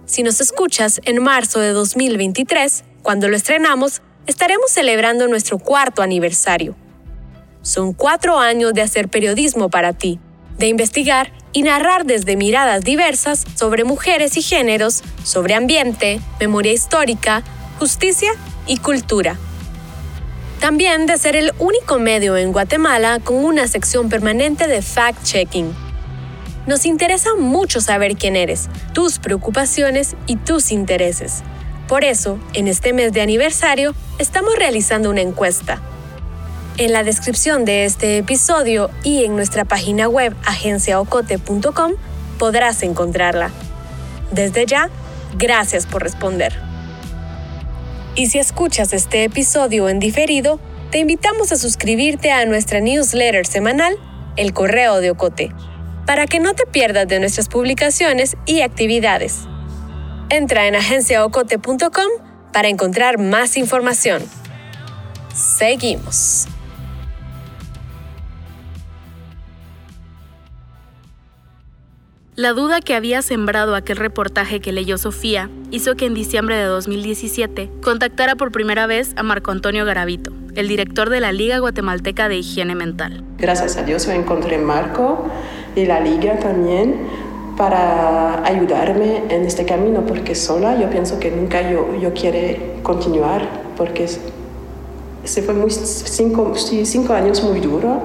Si 0.05 0.23
nos 0.23 0.41
escuchas 0.41 0.99
en 1.05 1.23
marzo 1.23 1.61
de 1.61 1.71
2023, 1.71 2.83
cuando 3.01 3.29
lo 3.29 3.37
estrenamos, 3.37 4.01
estaremos 4.27 4.71
celebrando 4.71 5.29
nuestro 5.29 5.57
cuarto 5.57 6.01
aniversario. 6.01 6.75
Son 7.61 7.93
cuatro 7.93 8.39
años 8.39 8.73
de 8.73 8.81
hacer 8.81 9.07
periodismo 9.07 9.69
para 9.69 9.93
ti, 9.93 10.19
de 10.57 10.67
investigar 10.67 11.31
y 11.53 11.63
narrar 11.63 12.05
desde 12.05 12.35
miradas 12.35 12.83
diversas 12.83 13.45
sobre 13.55 13.85
mujeres 13.85 14.35
y 14.35 14.41
géneros, 14.41 15.01
sobre 15.23 15.53
ambiente, 15.53 16.19
memoria 16.41 16.73
histórica, 16.73 17.41
justicia 17.79 18.31
y 18.67 18.77
cultura. 18.77 19.37
También 20.61 21.07
de 21.07 21.17
ser 21.17 21.35
el 21.35 21.53
único 21.57 21.97
medio 21.97 22.37
en 22.37 22.51
Guatemala 22.51 23.19
con 23.19 23.37
una 23.37 23.67
sección 23.67 24.09
permanente 24.09 24.67
de 24.67 24.83
fact-checking. 24.83 25.73
Nos 26.67 26.85
interesa 26.85 27.33
mucho 27.33 27.81
saber 27.81 28.15
quién 28.15 28.35
eres, 28.35 28.69
tus 28.93 29.17
preocupaciones 29.17 30.15
y 30.27 30.35
tus 30.35 30.71
intereses. 30.71 31.41
Por 31.87 32.03
eso, 32.03 32.39
en 32.53 32.67
este 32.67 32.93
mes 32.93 33.11
de 33.11 33.21
aniversario, 33.21 33.95
estamos 34.19 34.55
realizando 34.55 35.09
una 35.09 35.21
encuesta. 35.21 35.81
En 36.77 36.93
la 36.93 37.03
descripción 37.03 37.65
de 37.65 37.85
este 37.85 38.19
episodio 38.19 38.91
y 39.03 39.25
en 39.25 39.35
nuestra 39.35 39.65
página 39.65 40.07
web 40.07 40.35
agenciaocote.com 40.45 41.93
podrás 42.37 42.83
encontrarla. 42.83 43.49
Desde 44.31 44.67
ya, 44.67 44.91
gracias 45.39 45.87
por 45.87 46.03
responder. 46.03 46.70
Y 48.15 48.27
si 48.27 48.39
escuchas 48.39 48.91
este 48.93 49.23
episodio 49.23 49.87
en 49.87 49.99
diferido, 49.99 50.59
te 50.91 50.99
invitamos 50.99 51.51
a 51.51 51.57
suscribirte 51.57 52.31
a 52.31 52.45
nuestra 52.45 52.81
newsletter 52.81 53.45
semanal, 53.45 53.95
El 54.35 54.53
Correo 54.53 54.99
de 54.99 55.11
Ocote, 55.11 55.51
para 56.05 56.27
que 56.27 56.39
no 56.39 56.53
te 56.53 56.65
pierdas 56.65 57.07
de 57.07 57.19
nuestras 57.19 57.47
publicaciones 57.47 58.35
y 58.45 58.61
actividades. 58.61 59.47
Entra 60.29 60.67
en 60.67 60.75
agenciaocote.com 60.75 62.09
para 62.51 62.67
encontrar 62.67 63.17
más 63.17 63.55
información. 63.55 64.21
Seguimos. 65.33 66.47
La 72.41 72.53
duda 72.53 72.81
que 72.81 72.95
había 72.95 73.21
sembrado 73.21 73.75
aquel 73.75 73.97
reportaje 73.97 74.61
que 74.61 74.71
leyó 74.71 74.97
Sofía 74.97 75.51
hizo 75.69 75.93
que 75.93 76.07
en 76.07 76.15
diciembre 76.15 76.55
de 76.55 76.63
2017 76.63 77.69
contactara 77.83 78.35
por 78.35 78.51
primera 78.51 78.87
vez 78.87 79.13
a 79.15 79.21
Marco 79.21 79.51
Antonio 79.51 79.85
Garavito, 79.85 80.31
el 80.55 80.67
director 80.67 81.11
de 81.11 81.19
la 81.19 81.31
Liga 81.33 81.59
Guatemalteca 81.59 82.29
de 82.29 82.37
Higiene 82.37 82.73
Mental. 82.73 83.23
Gracias 83.37 83.77
a 83.77 83.83
Dios 83.83 84.07
yo 84.07 84.13
encontré 84.13 84.57
Marco 84.57 85.27
y 85.75 85.85
la 85.85 85.99
Liga 85.99 86.39
también 86.39 87.05
para 87.57 88.43
ayudarme 88.43 89.21
en 89.29 89.45
este 89.45 89.63
camino, 89.65 90.03
porque 90.07 90.33
sola 90.33 90.81
yo 90.81 90.89
pienso 90.89 91.19
que 91.19 91.29
nunca 91.29 91.61
yo, 91.71 91.95
yo 92.01 92.11
quiere 92.15 92.77
continuar, 92.81 93.47
porque 93.77 94.07
se 95.23 95.43
fue 95.43 95.53
muy, 95.53 95.69
cinco, 95.69 96.55
cinco 96.55 97.13
años 97.13 97.43
muy 97.43 97.59
duro, 97.59 98.01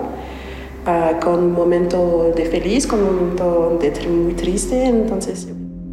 uh, 0.87 1.21
con 1.21 1.45
un 1.45 1.53
momento 1.53 2.33
de 2.35 2.47
feliz, 2.47 2.87
con 2.87 3.01
un 3.01 3.17
momento 3.17 3.79
de 3.81 4.09
muy 4.09 4.35
triste, 4.35 4.87
entonces... 4.87 5.49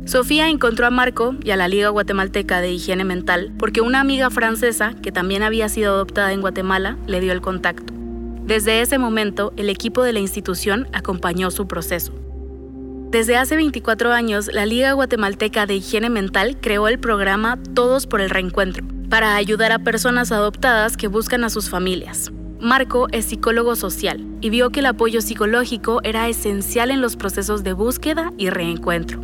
Sofía 0.06 0.50
encontró 0.50 0.86
a 0.86 0.90
Marco 0.90 1.34
y 1.44 1.52
a 1.52 1.56
la 1.56 1.70
Liga 1.70 1.88
Guatemalteca 1.88 2.60
de 2.60 2.74
Higiene 2.74 3.06
Mental 3.06 3.54
porque 3.58 3.80
una 3.80 4.02
amiga 4.02 4.30
francesa, 4.30 4.94
que 5.02 5.14
también 5.14 5.44
había 5.44 5.70
sido 5.70 5.94
adoptada 5.94 6.34
en 6.34 6.42
Guatemala, 6.42 6.98
le 7.08 7.22
dio 7.22 7.32
el 7.32 7.40
contacto. 7.40 7.94
Desde 8.46 8.82
ese 8.82 8.98
momento, 8.98 9.54
el 9.56 9.70
equipo 9.70 10.04
de 10.04 10.12
la 10.12 10.20
institución 10.20 10.88
acompañó 10.92 11.50
su 11.52 11.68
proceso. 11.68 12.14
Desde 13.10 13.38
hace 13.38 13.56
24 13.56 14.12
años, 14.12 14.50
la 14.52 14.66
Liga 14.66 14.92
Guatemalteca 14.92 15.66
de 15.66 15.76
Higiene 15.76 16.10
Mental 16.10 16.58
creó 16.60 16.90
el 16.90 17.00
programa 17.00 17.58
Todos 17.74 18.06
por 18.06 18.20
el 18.20 18.30
Reencuentro, 18.30 18.86
para 19.10 19.36
ayudar 19.36 19.72
a 19.72 19.80
personas 19.80 20.34
adoptadas 20.34 20.98
que 20.98 21.08
buscan 21.08 21.46
a 21.46 21.50
sus 21.50 21.70
familias. 21.70 22.34
Marco 22.64 23.08
es 23.12 23.26
psicólogo 23.26 23.76
social 23.76 24.26
y 24.40 24.50
vio 24.50 24.70
que 24.70 24.80
el 24.80 24.86
apoyo 24.86 25.20
psicológico 25.20 26.00
era 26.04 26.30
esencial 26.30 26.92
en 26.92 27.02
los 27.02 27.18
procesos 27.18 27.62
de 27.66 27.74
búsqueda 27.74 28.32
y 28.38 28.50
reencuentro. 28.50 29.20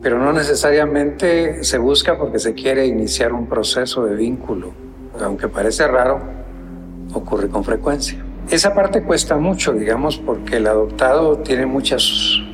Pero 0.00 0.18
no 0.18 0.32
necesariamente 0.32 1.64
se 1.64 1.76
busca 1.76 2.16
porque 2.16 2.38
se 2.38 2.54
quiere 2.54 2.86
iniciar 2.86 3.34
un 3.34 3.46
proceso 3.46 4.06
de 4.06 4.16
vínculo. 4.16 4.72
Aunque 5.20 5.48
parece 5.48 5.86
raro, 5.86 6.22
ocurre 7.12 7.50
con 7.50 7.62
frecuencia. 7.62 8.24
Esa 8.48 8.72
parte 8.72 9.02
cuesta 9.02 9.36
mucho, 9.36 9.74
digamos, 9.74 10.16
porque 10.16 10.56
el 10.56 10.66
adoptado 10.66 11.40
tiene 11.40 11.66
muchas 11.66 12.10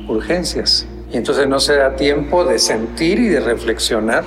urgencias 0.09 0.85
y 1.13 1.15
entonces 1.15 1.47
no 1.47 1.61
se 1.61 1.77
da 1.77 1.95
tiempo 1.95 2.43
de 2.43 2.59
sentir 2.59 3.19
y 3.19 3.29
de 3.29 3.39
reflexionar 3.39 4.25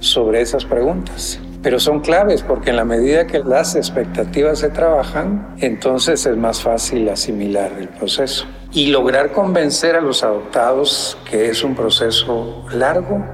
sobre 0.00 0.40
esas 0.40 0.64
preguntas. 0.64 1.38
Pero 1.66 1.80
son 1.80 1.98
claves 1.98 2.44
porque 2.44 2.70
en 2.70 2.76
la 2.76 2.84
medida 2.84 3.26
que 3.26 3.40
las 3.40 3.74
expectativas 3.74 4.60
se 4.60 4.68
trabajan, 4.68 5.56
entonces 5.58 6.24
es 6.24 6.36
más 6.36 6.62
fácil 6.62 7.08
asimilar 7.08 7.72
el 7.76 7.88
proceso 7.88 8.46
y 8.70 8.86
lograr 8.92 9.32
convencer 9.32 9.96
a 9.96 10.00
los 10.00 10.22
adoptados 10.22 11.18
que 11.28 11.50
es 11.50 11.64
un 11.64 11.74
proceso 11.74 12.64
largo, 12.70 13.26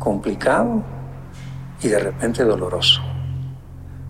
complicado 0.00 0.82
y 1.80 1.86
de 1.86 2.00
repente 2.00 2.42
doloroso. 2.42 3.00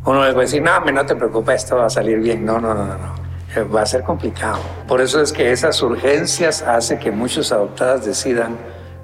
Uno 0.06 0.24
les 0.24 0.34
va 0.34 0.38
a 0.38 0.40
decir, 0.40 0.62
no, 0.62 0.80
no 0.80 1.04
te 1.04 1.14
preocupes, 1.14 1.56
esto 1.56 1.76
va 1.76 1.84
a 1.84 1.90
salir 1.90 2.20
bien. 2.20 2.42
No, 2.42 2.58
no, 2.58 2.72
no, 2.72 2.86
no. 2.86 3.14
Eh, 3.54 3.64
va 3.64 3.82
a 3.82 3.86
ser 3.86 4.02
complicado. 4.02 4.60
Por 4.88 5.02
eso 5.02 5.20
es 5.20 5.30
que 5.30 5.52
esas 5.52 5.82
urgencias 5.82 6.62
hacen 6.62 6.98
que 6.98 7.10
muchos 7.10 7.52
adoptadas 7.52 8.06
decidan 8.06 8.56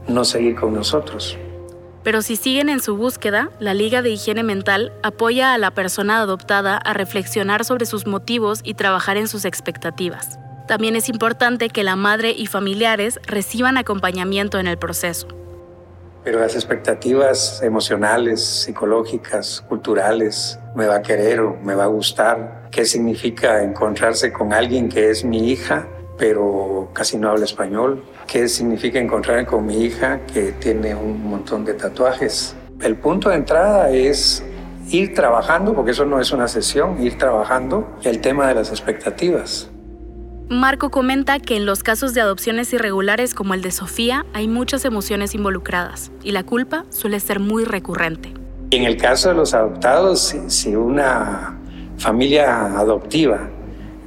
no 0.08 0.24
seguir 0.24 0.54
con 0.54 0.72
nosotros. 0.72 1.36
Pero 2.02 2.20
si 2.20 2.36
siguen 2.36 2.68
en 2.68 2.80
su 2.80 2.96
búsqueda, 2.96 3.50
la 3.60 3.74
Liga 3.74 4.02
de 4.02 4.10
Higiene 4.10 4.42
Mental 4.42 4.92
apoya 5.02 5.54
a 5.54 5.58
la 5.58 5.70
persona 5.70 6.20
adoptada 6.20 6.76
a 6.76 6.92
reflexionar 6.94 7.64
sobre 7.64 7.86
sus 7.86 8.06
motivos 8.06 8.60
y 8.64 8.74
trabajar 8.74 9.16
en 9.16 9.28
sus 9.28 9.44
expectativas. 9.44 10.38
También 10.66 10.96
es 10.96 11.08
importante 11.08 11.68
que 11.68 11.84
la 11.84 11.96
madre 11.96 12.32
y 12.32 12.46
familiares 12.46 13.20
reciban 13.26 13.76
acompañamiento 13.76 14.58
en 14.58 14.66
el 14.66 14.78
proceso. 14.78 15.28
Pero 16.24 16.40
las 16.40 16.54
expectativas 16.54 17.62
emocionales, 17.62 18.44
psicológicas, 18.44 19.60
culturales, 19.68 20.58
me 20.74 20.86
va 20.86 20.96
a 20.96 21.02
querer 21.02 21.40
me 21.62 21.74
va 21.74 21.84
a 21.84 21.88
gustar, 21.88 22.68
qué 22.70 22.84
significa 22.84 23.62
encontrarse 23.62 24.32
con 24.32 24.52
alguien 24.52 24.88
que 24.88 25.10
es 25.10 25.24
mi 25.24 25.50
hija, 25.50 25.88
pero 26.22 26.88
casi 26.92 27.18
no 27.18 27.30
habla 27.30 27.44
español, 27.46 28.04
qué 28.28 28.46
significa 28.46 29.00
encontrarme 29.00 29.44
con 29.44 29.66
mi 29.66 29.82
hija 29.82 30.20
que 30.32 30.52
tiene 30.52 30.94
un 30.94 31.28
montón 31.28 31.64
de 31.64 31.74
tatuajes. 31.74 32.54
El 32.80 32.94
punto 32.94 33.30
de 33.30 33.34
entrada 33.34 33.90
es 33.90 34.40
ir 34.88 35.14
trabajando, 35.14 35.74
porque 35.74 35.90
eso 35.90 36.04
no 36.04 36.20
es 36.20 36.30
una 36.30 36.46
sesión, 36.46 37.02
ir 37.02 37.18
trabajando 37.18 37.98
el 38.04 38.20
tema 38.20 38.46
de 38.46 38.54
las 38.54 38.70
expectativas. 38.70 39.68
Marco 40.48 40.92
comenta 40.92 41.40
que 41.40 41.56
en 41.56 41.66
los 41.66 41.82
casos 41.82 42.14
de 42.14 42.20
adopciones 42.20 42.72
irregulares 42.72 43.34
como 43.34 43.54
el 43.54 43.62
de 43.62 43.72
Sofía 43.72 44.24
hay 44.32 44.46
muchas 44.46 44.84
emociones 44.84 45.34
involucradas 45.34 46.12
y 46.22 46.30
la 46.30 46.44
culpa 46.44 46.84
suele 46.90 47.18
ser 47.18 47.40
muy 47.40 47.64
recurrente. 47.64 48.32
En 48.70 48.84
el 48.84 48.96
caso 48.96 49.30
de 49.30 49.34
los 49.34 49.54
adoptados, 49.54 50.36
si 50.46 50.76
una 50.76 51.58
familia 51.98 52.78
adoptiva 52.78 53.50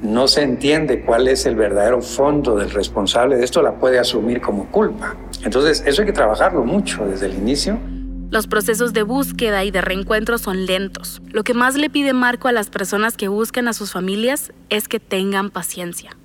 no 0.02 0.28
se 0.28 0.42
entiende 0.44 1.02
cuál 1.02 1.28
es 1.28 1.46
el 1.46 1.56
verdadero 1.56 2.02
fondo 2.02 2.56
del 2.58 2.72
responsable 2.72 3.38
de 3.38 3.46
esto, 3.46 3.62
la 3.62 3.76
puede 3.76 4.00
asumir 4.00 4.42
como 4.42 4.70
culpa. 4.72 5.16
Entonces, 5.44 5.84
eso 5.86 6.02
hay 6.02 6.08
que 6.08 6.14
trabajarlo 6.14 6.64
mucho 6.64 7.06
desde 7.06 7.28
el 7.28 7.36
inicio. 7.36 7.80
Los 8.32 8.48
procesos 8.48 8.94
de 8.94 9.04
búsqueda 9.04 9.64
y 9.64 9.72
de 9.72 9.82
reencuentro 9.82 10.38
son 10.38 10.66
lentos. 10.66 11.22
Lo 11.32 11.44
que 11.44 11.54
más 11.54 11.76
le 11.76 11.90
pide 11.90 12.14
Marco 12.14 12.48
a 12.48 12.52
las 12.52 12.70
personas 12.70 13.16
que 13.16 13.28
buscan 13.28 13.68
a 13.68 13.74
sus 13.74 13.92
familias 13.92 14.52
es 14.70 14.88
que 14.88 15.00
tengan 15.00 15.52
paciencia. 15.52 16.18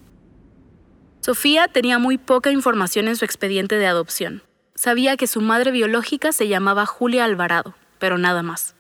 Sofía 1.20 1.68
tenía 1.68 1.98
muy 1.98 2.16
poca 2.16 2.50
información 2.50 3.06
en 3.06 3.16
su 3.16 3.24
expediente 3.24 3.76
de 3.76 3.86
adopción. 3.86 4.42
Sabía 4.74 5.18
que 5.18 5.26
su 5.26 5.42
madre 5.42 5.70
biológica 5.70 6.32
se 6.32 6.48
llamaba 6.48 6.86
Julia 6.86 7.24
Alvarado, 7.24 7.74
pero 7.98 8.16
nada 8.16 8.42
más. 8.42 8.74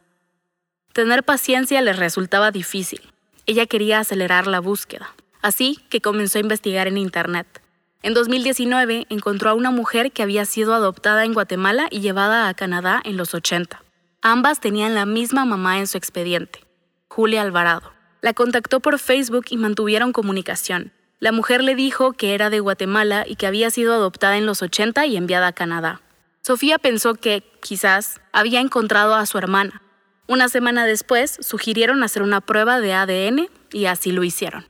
Tener 0.94 1.22
paciencia 1.22 1.82
le 1.82 1.92
resultaba 1.92 2.50
difícil. 2.50 3.12
Ella 3.50 3.66
quería 3.66 3.98
acelerar 3.98 4.46
la 4.46 4.60
búsqueda, 4.60 5.12
así 5.42 5.80
que 5.88 6.00
comenzó 6.00 6.38
a 6.38 6.40
investigar 6.40 6.86
en 6.86 6.96
Internet. 6.96 7.60
En 8.00 8.14
2019 8.14 9.08
encontró 9.10 9.50
a 9.50 9.54
una 9.54 9.72
mujer 9.72 10.12
que 10.12 10.22
había 10.22 10.44
sido 10.44 10.72
adoptada 10.72 11.24
en 11.24 11.34
Guatemala 11.34 11.88
y 11.90 11.98
llevada 11.98 12.46
a 12.46 12.54
Canadá 12.54 13.02
en 13.04 13.16
los 13.16 13.34
80. 13.34 13.82
Ambas 14.22 14.60
tenían 14.60 14.94
la 14.94 15.04
misma 15.04 15.44
mamá 15.46 15.80
en 15.80 15.88
su 15.88 15.98
expediente, 15.98 16.60
Julia 17.08 17.42
Alvarado. 17.42 17.92
La 18.20 18.34
contactó 18.34 18.78
por 18.78 19.00
Facebook 19.00 19.46
y 19.50 19.56
mantuvieron 19.56 20.12
comunicación. 20.12 20.92
La 21.18 21.32
mujer 21.32 21.64
le 21.64 21.74
dijo 21.74 22.12
que 22.12 22.34
era 22.34 22.50
de 22.50 22.60
Guatemala 22.60 23.24
y 23.26 23.34
que 23.34 23.48
había 23.48 23.70
sido 23.70 23.94
adoptada 23.94 24.38
en 24.38 24.46
los 24.46 24.62
80 24.62 25.06
y 25.06 25.16
enviada 25.16 25.48
a 25.48 25.52
Canadá. 25.52 26.02
Sofía 26.40 26.78
pensó 26.78 27.16
que, 27.16 27.42
quizás, 27.60 28.20
había 28.30 28.60
encontrado 28.60 29.16
a 29.16 29.26
su 29.26 29.38
hermana. 29.38 29.82
Una 30.30 30.48
semana 30.48 30.86
después, 30.86 31.38
sugirieron 31.40 32.04
hacer 32.04 32.22
una 32.22 32.40
prueba 32.40 32.78
de 32.78 32.92
ADN 32.94 33.48
y 33.72 33.86
así 33.86 34.12
lo 34.12 34.22
hicieron. 34.22 34.64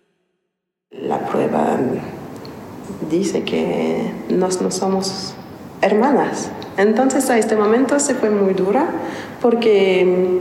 La 0.90 1.18
prueba 1.26 1.78
dice 3.10 3.44
que 3.44 4.10
nos, 4.30 4.62
no 4.62 4.70
somos 4.70 5.34
hermanas. 5.82 6.50
Entonces 6.78 7.28
a 7.28 7.36
este 7.36 7.56
momento 7.56 8.00
se 8.00 8.14
fue 8.14 8.30
muy 8.30 8.54
dura 8.54 8.86
porque 9.42 10.40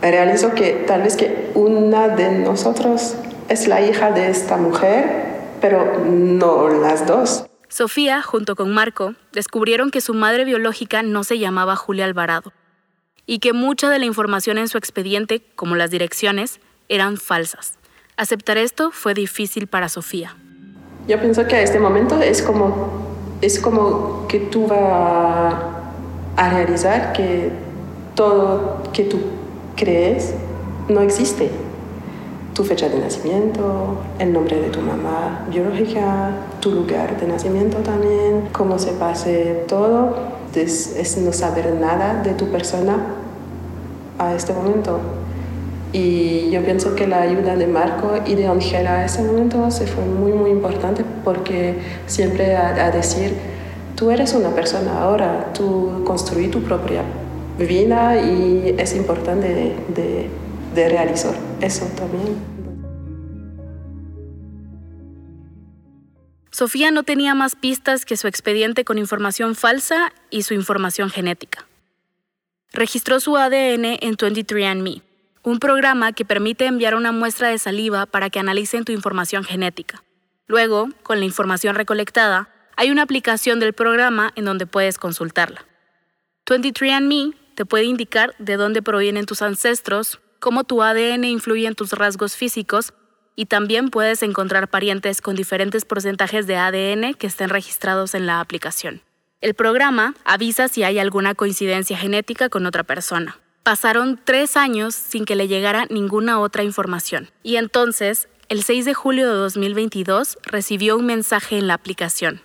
realizó 0.00 0.54
que 0.54 0.82
tal 0.86 1.02
vez 1.02 1.16
que 1.16 1.50
una 1.54 2.08
de 2.08 2.30
nosotros 2.38 3.16
es 3.50 3.68
la 3.68 3.82
hija 3.82 4.12
de 4.12 4.30
esta 4.30 4.56
mujer, 4.56 5.26
pero 5.60 6.06
no 6.06 6.70
las 6.70 7.06
dos. 7.06 7.44
Sofía, 7.68 8.22
junto 8.22 8.56
con 8.56 8.72
Marco, 8.72 9.14
descubrieron 9.34 9.90
que 9.90 10.00
su 10.00 10.14
madre 10.14 10.46
biológica 10.46 11.02
no 11.02 11.22
se 11.22 11.38
llamaba 11.38 11.76
Julia 11.76 12.06
Alvarado 12.06 12.54
y 13.26 13.38
que 13.38 13.52
mucha 13.52 13.88
de 13.88 13.98
la 13.98 14.04
información 14.04 14.58
en 14.58 14.68
su 14.68 14.78
expediente, 14.78 15.42
como 15.54 15.76
las 15.76 15.90
direcciones, 15.90 16.60
eran 16.88 17.16
falsas. 17.16 17.74
Aceptar 18.16 18.58
esto 18.58 18.90
fue 18.90 19.14
difícil 19.14 19.66
para 19.66 19.88
Sofía. 19.88 20.36
Yo 21.08 21.18
pienso 21.18 21.46
que 21.46 21.56
a 21.56 21.62
este 21.62 21.78
momento 21.78 22.20
es 22.20 22.42
como, 22.42 23.38
es 23.40 23.58
como 23.58 24.26
que 24.28 24.38
tú 24.38 24.66
vas 24.66 25.54
a 26.36 26.50
realizar 26.50 27.12
que 27.12 27.50
todo 28.14 28.82
que 28.92 29.04
tú 29.04 29.18
crees 29.76 30.34
no 30.88 31.00
existe 31.00 31.50
tu 32.54 32.64
fecha 32.64 32.88
de 32.88 32.98
nacimiento, 32.98 33.96
el 34.18 34.32
nombre 34.32 34.60
de 34.60 34.68
tu 34.68 34.80
mamá 34.80 35.46
biológica, 35.50 36.32
tu 36.60 36.70
lugar 36.70 37.18
de 37.18 37.26
nacimiento 37.26 37.78
también, 37.78 38.48
cómo 38.52 38.78
se 38.78 38.92
pase 38.92 39.64
todo, 39.66 40.14
es, 40.54 41.18
no 41.18 41.32
saber 41.32 41.74
nada 41.80 42.22
de 42.22 42.32
tu 42.32 42.46
persona 42.50 42.96
a 44.18 44.34
este 44.34 44.52
momento. 44.52 45.00
Y 45.92 46.50
yo 46.50 46.62
pienso 46.64 46.94
que 46.94 47.06
la 47.06 47.22
ayuda 47.22 47.56
de 47.56 47.66
Marco 47.66 48.12
y 48.26 48.34
de 48.34 48.46
Angela 48.46 48.98
a 48.98 49.04
ese 49.04 49.22
momento 49.22 49.70
se 49.70 49.86
fue 49.86 50.04
muy, 50.04 50.32
muy 50.32 50.50
importante 50.50 51.04
porque 51.24 51.76
siempre 52.06 52.56
a, 52.56 52.90
decir, 52.90 53.34
tú 53.94 54.10
eres 54.10 54.32
una 54.34 54.50
persona 54.50 55.02
ahora, 55.02 55.50
tú 55.52 56.02
construí 56.04 56.48
tu 56.48 56.62
propia 56.62 57.02
vida 57.58 58.16
y 58.16 58.74
es 58.78 58.96
importante 58.96 59.74
de 60.74 60.88
realizar 60.88 61.34
eso 61.60 61.84
también. 61.96 62.51
Sofía 66.52 66.90
no 66.90 67.02
tenía 67.02 67.34
más 67.34 67.56
pistas 67.56 68.04
que 68.04 68.18
su 68.18 68.28
expediente 68.28 68.84
con 68.84 68.98
información 68.98 69.54
falsa 69.54 70.12
y 70.28 70.42
su 70.42 70.52
información 70.52 71.08
genética. 71.08 71.66
Registró 72.74 73.20
su 73.20 73.38
ADN 73.38 73.86
en 74.00 74.16
23andMe, 74.18 75.02
un 75.42 75.58
programa 75.58 76.12
que 76.12 76.26
permite 76.26 76.66
enviar 76.66 76.94
una 76.94 77.10
muestra 77.10 77.48
de 77.48 77.58
saliva 77.58 78.04
para 78.04 78.28
que 78.28 78.38
analicen 78.38 78.84
tu 78.84 78.92
información 78.92 79.44
genética. 79.44 80.04
Luego, 80.46 80.90
con 81.02 81.20
la 81.20 81.24
información 81.24 81.74
recolectada, 81.74 82.50
hay 82.76 82.90
una 82.90 83.02
aplicación 83.02 83.58
del 83.58 83.72
programa 83.72 84.32
en 84.36 84.44
donde 84.44 84.66
puedes 84.66 84.98
consultarla. 84.98 85.64
23andMe 86.44 87.34
te 87.54 87.64
puede 87.64 87.84
indicar 87.84 88.34
de 88.38 88.58
dónde 88.58 88.82
provienen 88.82 89.24
tus 89.24 89.40
ancestros, 89.40 90.20
cómo 90.38 90.64
tu 90.64 90.82
ADN 90.82 91.24
influye 91.24 91.66
en 91.66 91.74
tus 91.74 91.92
rasgos 91.92 92.36
físicos 92.36 92.92
y 93.36 93.46
también 93.46 93.90
puedes 93.90 94.22
encontrar 94.22 94.68
parientes 94.68 95.20
con 95.20 95.34
diferentes 95.34 95.84
porcentajes 95.84 96.46
de 96.46 96.56
ADN 96.56 97.14
que 97.14 97.26
estén 97.26 97.48
registrados 97.48 98.14
en 98.14 98.26
la 98.26 98.40
aplicación. 98.40 99.02
El 99.40 99.54
programa 99.54 100.14
avisa 100.24 100.68
si 100.68 100.84
hay 100.84 100.98
alguna 100.98 101.34
coincidencia 101.34 101.96
genética 101.96 102.48
con 102.48 102.66
otra 102.66 102.84
persona. 102.84 103.38
Pasaron 103.62 104.20
tres 104.22 104.56
años 104.56 104.94
sin 104.94 105.24
que 105.24 105.36
le 105.36 105.48
llegara 105.48 105.86
ninguna 105.88 106.40
otra 106.40 106.62
información. 106.62 107.30
Y 107.42 107.56
entonces, 107.56 108.28
el 108.48 108.62
6 108.62 108.84
de 108.84 108.94
julio 108.94 109.28
de 109.28 109.34
2022, 109.34 110.38
recibió 110.44 110.96
un 110.96 111.06
mensaje 111.06 111.58
en 111.58 111.68
la 111.68 111.74
aplicación. 111.74 112.42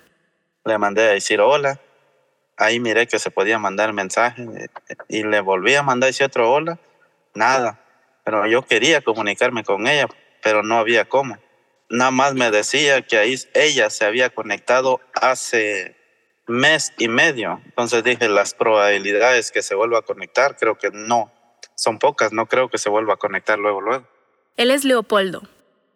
Le 0.64 0.78
mandé 0.78 1.02
a 1.02 1.12
decir 1.12 1.40
hola. 1.40 1.80
Ahí 2.56 2.80
miré 2.80 3.06
que 3.06 3.18
se 3.18 3.30
podía 3.30 3.58
mandar 3.58 3.92
mensaje 3.92 4.44
y 5.08 5.22
le 5.22 5.40
volví 5.40 5.74
a 5.74 5.82
mandar 5.82 6.10
ese 6.10 6.24
otro 6.24 6.50
hola. 6.50 6.78
Nada 7.34 7.78
pero 8.28 8.46
yo 8.46 8.60
quería 8.60 9.00
comunicarme 9.00 9.64
con 9.64 9.86
ella 9.86 10.06
pero 10.42 10.62
no 10.62 10.78
había 10.78 11.08
cómo. 11.08 11.38
Nada 11.90 12.10
más 12.10 12.34
me 12.34 12.50
decía 12.50 13.02
que 13.02 13.18
ahí 13.18 13.36
ella 13.54 13.90
se 13.90 14.04
había 14.04 14.30
conectado 14.30 15.00
hace 15.14 15.96
mes 16.46 16.92
y 16.98 17.08
medio. 17.08 17.60
Entonces 17.64 18.04
dije, 18.04 18.28
las 18.28 18.54
probabilidades 18.54 19.50
que 19.50 19.62
se 19.62 19.74
vuelva 19.74 20.00
a 20.00 20.02
conectar, 20.02 20.56
creo 20.56 20.76
que 20.76 20.90
no. 20.90 21.32
Son 21.74 21.98
pocas, 21.98 22.32
no 22.32 22.46
creo 22.46 22.68
que 22.68 22.78
se 22.78 22.90
vuelva 22.90 23.14
a 23.14 23.16
conectar 23.16 23.58
luego, 23.58 23.80
luego. 23.80 24.06
Él 24.56 24.70
es 24.70 24.84
Leopoldo. 24.84 25.42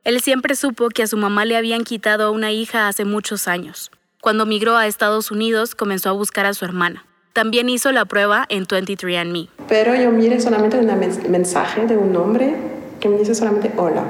Él 0.05 0.21
siempre 0.21 0.55
supo 0.55 0.89
que 0.89 1.03
a 1.03 1.07
su 1.07 1.17
mamá 1.17 1.45
le 1.45 1.57
habían 1.57 1.85
quitado 1.85 2.25
a 2.25 2.31
una 2.31 2.53
hija 2.53 2.89
hace 2.89 3.05
muchos 3.05 3.49
años. 3.49 3.91
Cuando 4.21 4.47
migró 4.47 4.77
a 4.77 4.87
Estados 4.87 5.31
Unidos, 5.31 5.75
comenzó 5.75 6.11
a 6.11 6.13
buscar 6.13 6.47
a 6.47 6.55
su 6.55 6.65
hermana. 6.65 7.07
También 7.33 7.69
hizo 7.69 7.93
la 7.93 8.05
prueba 8.05 8.47
en 8.49 8.67
23andMe. 8.67 9.49
Pero 9.69 9.95
yo 9.95 10.11
miré 10.11 10.41
solamente 10.41 10.79
un 10.79 10.87
mensaje 11.31 11.87
de 11.87 11.97
un 11.97 12.15
hombre 12.17 12.55
que 13.01 13.09
me 13.09 13.19
dice 13.19 13.35
solamente 13.35 13.73
hola. 13.77 14.05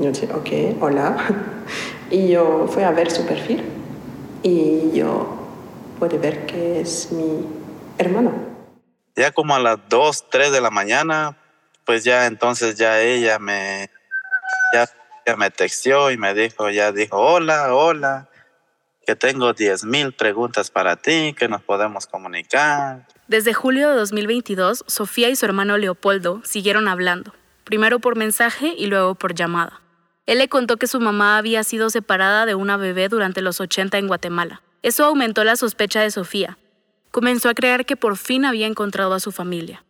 Yo 0.00 0.10
dije, 0.10 0.28
ok, 0.32 0.82
hola. 0.82 1.16
Y 2.10 2.28
yo 2.28 2.66
fui 2.66 2.82
a 2.82 2.90
ver 2.90 3.08
su 3.08 3.24
perfil 3.24 3.62
y 4.42 4.90
yo 4.92 5.28
pude 5.98 6.18
ver 6.18 6.44
que 6.44 6.80
es 6.80 7.12
mi 7.12 7.46
hermano. 7.98 8.32
Ya 9.14 9.30
como 9.30 9.54
a 9.54 9.60
las 9.60 9.78
2, 9.88 10.28
3 10.28 10.50
de 10.50 10.60
la 10.60 10.70
mañana, 10.70 11.36
pues 11.84 12.02
ya 12.02 12.26
entonces 12.26 12.76
ya 12.76 13.00
ella 13.00 13.38
me, 13.38 13.90
ya, 14.72 14.88
ya 15.26 15.36
me 15.36 15.50
texteó 15.50 16.10
y 16.10 16.16
me 16.16 16.34
dijo, 16.34 16.70
ya 16.70 16.90
dijo, 16.90 17.16
hola, 17.16 17.74
hola, 17.74 18.28
que 19.06 19.14
tengo 19.14 19.52
10 19.52 19.84
mil 19.84 20.12
preguntas 20.12 20.70
para 20.70 20.96
ti, 20.96 21.34
que 21.38 21.48
nos 21.48 21.62
podemos 21.62 22.06
comunicar. 22.06 23.06
Desde 23.28 23.54
julio 23.54 23.90
de 23.90 23.96
2022, 23.96 24.84
Sofía 24.86 25.28
y 25.28 25.36
su 25.36 25.44
hermano 25.44 25.78
Leopoldo 25.78 26.40
siguieron 26.44 26.88
hablando, 26.88 27.34
primero 27.64 28.00
por 28.00 28.16
mensaje 28.16 28.74
y 28.76 28.86
luego 28.86 29.14
por 29.14 29.34
llamada. 29.34 29.80
Él 30.30 30.38
le 30.38 30.48
contó 30.48 30.76
que 30.76 30.86
su 30.86 31.00
mamá 31.00 31.38
había 31.38 31.64
sido 31.64 31.90
separada 31.90 32.46
de 32.46 32.54
una 32.54 32.76
bebé 32.76 33.08
durante 33.08 33.42
los 33.42 33.60
80 33.60 33.98
en 33.98 34.06
Guatemala. 34.06 34.62
Eso 34.80 35.04
aumentó 35.04 35.42
la 35.42 35.56
sospecha 35.56 36.02
de 36.02 36.12
Sofía. 36.12 36.56
Comenzó 37.10 37.48
a 37.48 37.54
creer 37.54 37.84
que 37.84 37.96
por 37.96 38.16
fin 38.16 38.44
había 38.44 38.68
encontrado 38.68 39.12
a 39.14 39.18
su 39.18 39.32
familia. 39.32 39.84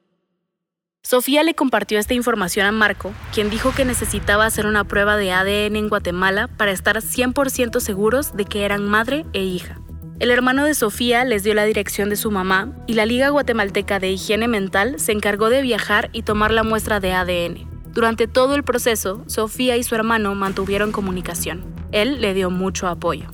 Sofía 1.03 1.43
le 1.43 1.53
compartió 1.53 1.99
esta 1.99 2.15
información 2.15 2.65
a 2.65 2.73
Marco, 2.73 3.13
quien 3.35 3.51
dijo 3.51 3.75
que 3.75 3.85
necesitaba 3.85 4.47
hacer 4.47 4.65
una 4.65 4.85
prueba 4.85 5.19
de 5.19 5.31
ADN 5.31 5.77
en 5.77 5.91
Guatemala 5.91 6.49
para 6.49 6.71
estar 6.71 6.97
100% 6.97 7.79
seguros 7.79 8.35
de 8.35 8.47
que 8.47 8.65
eran 8.65 8.89
madre 8.89 9.27
e 9.35 9.43
hija. 9.43 9.79
El 10.21 10.31
hermano 10.31 10.65
de 10.65 10.73
Sofía 10.73 11.23
les 11.27 11.43
dio 11.43 11.53
la 11.53 11.65
dirección 11.65 12.09
de 12.09 12.17
su 12.17 12.31
mamá 12.31 12.73
y 12.87 12.95
la 12.95 13.05
Liga 13.05 13.29
Guatemalteca 13.29 13.99
de 13.99 14.13
Higiene 14.13 14.49
Mental 14.49 14.99
se 15.01 15.13
encargó 15.13 15.51
de 15.51 15.61
viajar 15.61 16.09
y 16.15 16.23
tomar 16.23 16.51
la 16.51 16.63
muestra 16.63 16.99
de 16.99 17.13
ADN. 17.13 17.70
Durante 17.93 18.29
todo 18.29 18.55
el 18.55 18.63
proceso, 18.63 19.23
Sofía 19.27 19.77
y 19.77 19.83
su 19.83 19.95
hermano 19.95 20.35
mantuvieron 20.35 20.93
comunicación. 20.93 21.65
Él 21.91 22.21
le 22.21 22.35
dio 22.35 22.51
mucho 22.51 22.87
apoyo. 22.87 23.27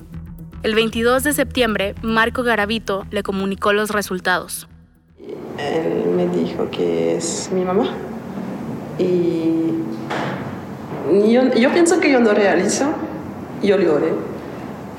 El 0.63 0.73
22 0.73 1.23
de 1.23 1.33
septiembre, 1.33 1.93
Marco 2.01 2.41
Garavito 2.41 3.05
le 3.11 3.21
comunicó 3.21 3.71
los 3.71 3.91
resultados. 3.91 4.67
Él 5.59 6.05
me 6.15 6.27
dijo 6.27 6.69
que 6.71 7.15
es 7.15 7.49
mi 7.53 7.63
mamá. 7.63 7.89
Y 8.97 9.73
yo, 11.29 11.71
pienso 11.71 11.99
que 11.99 12.11
yo 12.11 12.19
no 12.19 12.33
realizo, 12.33 12.85
yo 13.61 13.77
lloré, 13.77 14.11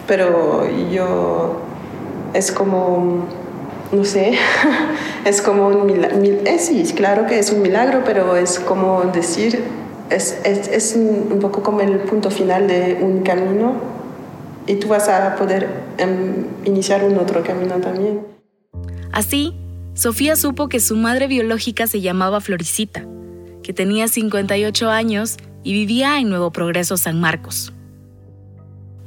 pero 0.07 0.65
yo 0.91 1.61
es 2.33 2.53
como, 2.53 3.27
no 3.93 4.05
sé, 4.05 4.39
es 5.25 5.43
como 5.43 5.69
un 5.69 5.87
milagro, 5.87 6.19
eh, 6.45 6.59
sí, 6.59 6.85
claro 6.95 7.27
que 7.27 7.39
es 7.39 7.51
un 7.53 7.63
milagro, 7.63 8.03
pero 8.05 8.37
es 8.37 8.59
como 8.59 9.03
decir, 9.05 9.63
es, 10.11 10.39
es, 10.45 10.69
es 10.69 10.95
un, 10.95 11.39
poco 11.41 11.63
como 11.63 11.81
el 11.81 11.99
punto 12.01 12.31
final 12.31 12.67
de 12.67 12.99
un 13.01 13.23
camino 13.23 13.75
y 14.67 14.75
tú 14.77 14.89
vas 14.89 15.09
a 15.09 15.37
poder 15.37 15.69
em, 15.99 16.47
iniciar 16.65 17.05
un 17.05 17.17
otro 17.19 17.43
camino 17.43 17.77
también. 17.77 18.21
Así, 19.13 19.55
Sofía 19.95 20.37
supo 20.37 20.69
que 20.69 20.81
su 20.81 20.97
madre 20.97 21.27
biológica 21.27 21.87
se 21.87 22.01
llamaba 22.01 22.41
Floricita, 22.41 23.05
que 23.63 23.73
tenía 23.73 24.07
58 24.07 24.91
años 24.91 25.39
y 25.65 25.73
vivía 25.73 26.19
en 26.21 26.29
Nuevo 26.29 26.53
Progreso, 26.53 26.97
San 26.97 27.21
Marcos. 27.21 27.73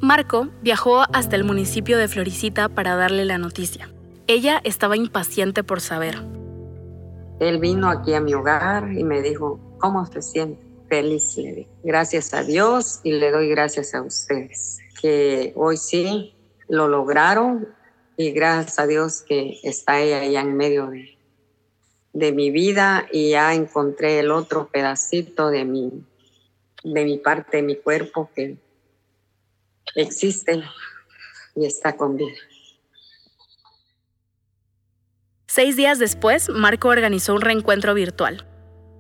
Marco 0.02 0.50
viajó 0.63 1.04
hasta 1.13 1.36
el 1.36 1.44
municipio 1.44 1.98
de 1.98 2.08
Floricita 2.08 2.67
para 2.67 2.96
darle 2.96 3.24
la 3.24 3.38
noticia. 3.38 3.89
Ella 4.27 4.62
estaba 4.63 4.95
impaciente 4.95 5.63
por 5.63 5.81
saber. 5.81 6.15
Él 7.39 7.60
vino 7.60 7.89
aquí 7.89 8.13
a 8.13 8.21
mi 8.21 8.34
hogar 8.34 8.91
y 8.91 9.03
me 9.03 9.21
dijo, 9.21 9.60
¿cómo 9.79 10.05
se 10.05 10.21
siente? 10.21 10.63
Feliz, 10.88 11.38
le 11.38 11.67
Gracias 11.84 12.34
a 12.34 12.43
Dios 12.43 12.99
y 13.03 13.13
le 13.13 13.31
doy 13.31 13.49
gracias 13.49 13.95
a 13.95 14.01
ustedes, 14.01 14.79
que 15.01 15.53
hoy 15.55 15.77
sí 15.77 16.36
lo 16.67 16.88
lograron 16.88 17.67
y 18.17 18.31
gracias 18.31 18.77
a 18.77 18.88
Dios 18.88 19.21
que 19.21 19.60
está 19.63 20.01
ella 20.01 20.19
allá 20.19 20.41
en 20.41 20.55
medio 20.55 20.88
de, 20.88 21.17
de 22.13 22.31
mi 22.31 22.51
vida 22.51 23.07
y 23.12 23.31
ya 23.31 23.53
encontré 23.53 24.19
el 24.19 24.31
otro 24.31 24.67
pedacito 24.67 25.49
de 25.49 25.65
mi, 25.65 26.05
de 26.84 27.05
mi 27.05 27.17
parte 27.17 27.57
de 27.57 27.63
mi 27.63 27.77
cuerpo 27.77 28.29
que 28.36 28.57
existe 29.95 30.62
y 31.55 31.65
está 31.65 31.95
con 31.95 32.17
vida. 32.17 32.38
Seis 35.54 35.76
días 35.76 36.00
después, 36.00 36.48
Marco 36.48 36.88
organizó 36.88 37.36
un 37.36 37.42
reencuentro 37.42 37.94
virtual. 37.94 38.46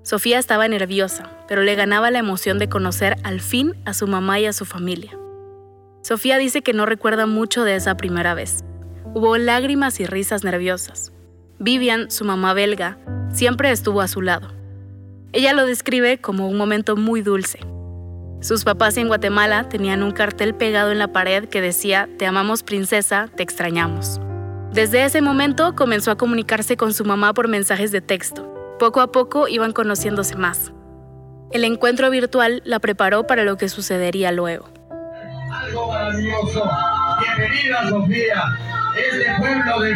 Sofía 0.03 0.37
estaba 0.37 0.67
nerviosa, 0.67 1.31
pero 1.47 1.61
le 1.61 1.75
ganaba 1.75 2.11
la 2.11 2.19
emoción 2.19 2.59
de 2.59 2.67
conocer 2.67 3.15
al 3.23 3.39
fin 3.39 3.73
a 3.85 3.93
su 3.93 4.05
mamá 4.05 4.37
y 4.41 4.47
a 4.47 4.51
su 4.51 4.65
familia. 4.65 5.17
Sofía 6.01 6.37
dice 6.37 6.61
que 6.61 6.73
no 6.73 6.85
recuerda 6.85 7.25
mucho 7.25 7.63
de 7.63 7.77
esa 7.77 7.95
primera 7.95 8.33
vez, 8.33 8.65
Hubo 9.13 9.37
lágrimas 9.37 10.01
y 10.01 10.05
risas 10.05 10.43
nerviosas. 10.43 11.13
Vivian, 11.57 12.11
su 12.11 12.25
mamá 12.25 12.53
belga, 12.53 12.97
siempre 13.31 13.71
estuvo 13.71 14.01
a 14.01 14.09
su 14.09 14.21
lado. 14.21 14.51
Ella 15.31 15.53
lo 15.53 15.65
describe 15.65 16.19
como 16.19 16.49
un 16.49 16.57
momento 16.57 16.97
muy 16.97 17.21
dulce. 17.21 17.59
Sus 18.41 18.65
papás 18.65 18.97
en 18.97 19.07
Guatemala 19.07 19.69
tenían 19.69 20.03
un 20.03 20.11
cartel 20.11 20.53
pegado 20.53 20.91
en 20.91 20.99
la 20.99 21.13
pared 21.13 21.47
que 21.47 21.61
decía, 21.61 22.09
Te 22.17 22.25
amamos 22.25 22.61
princesa, 22.61 23.29
te 23.37 23.41
extrañamos. 23.41 24.19
Desde 24.73 25.03
ese 25.03 25.21
momento 25.21 25.75
comenzó 25.75 26.11
a 26.11 26.17
comunicarse 26.17 26.77
con 26.77 26.93
su 26.93 27.05
mamá 27.05 27.33
por 27.33 27.47
mensajes 27.47 27.91
de 27.91 28.01
texto. 28.01 28.47
Poco 28.79 29.01
a 29.01 29.11
poco 29.11 29.47
iban 29.47 29.73
conociéndose 29.73 30.35
más. 30.35 30.71
El 31.51 31.65
encuentro 31.65 32.09
virtual 32.09 32.61
la 32.65 32.79
preparó 32.79 33.27
para 33.27 33.43
lo 33.43 33.57
que 33.57 33.67
sucedería 33.69 34.31
luego. 34.31 34.69
Algo 35.51 35.91
maravilloso. 35.91 36.69
Bienvenida, 37.19 37.89
Sofía 37.89 38.43
este 38.95 39.25
pueblo 39.37 39.79
de, 39.79 39.93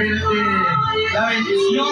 la 1.14 1.30
bendición. 1.30 1.88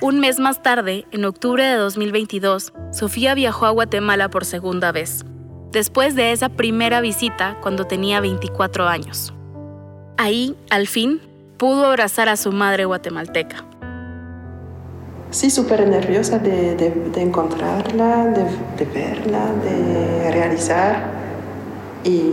Un 0.00 0.20
mes 0.20 0.38
más 0.38 0.62
tarde, 0.62 1.06
en 1.10 1.24
octubre 1.24 1.64
de 1.64 1.74
2022, 1.74 2.72
Sofía 2.92 3.34
viajó 3.34 3.66
a 3.66 3.70
Guatemala 3.70 4.30
por 4.30 4.44
segunda 4.44 4.92
vez, 4.92 5.24
después 5.72 6.14
de 6.14 6.32
esa 6.32 6.48
primera 6.48 7.00
visita 7.00 7.56
cuando 7.62 7.86
tenía 7.86 8.20
24 8.20 8.88
años. 8.88 9.32
Ahí, 10.16 10.56
al 10.70 10.86
fin, 10.86 11.20
pudo 11.56 11.86
abrazar 11.86 12.28
a 12.28 12.36
su 12.36 12.52
madre 12.52 12.84
guatemalteca. 12.84 13.64
Sí, 15.30 15.50
súper 15.50 15.86
nerviosa 15.86 16.38
de, 16.38 16.74
de, 16.74 17.22
encontrarla, 17.22 18.26
de, 18.26 18.44
de 18.78 18.90
verla, 18.92 19.52
de 19.62 20.30
realizar. 20.30 21.10
Y 22.02 22.30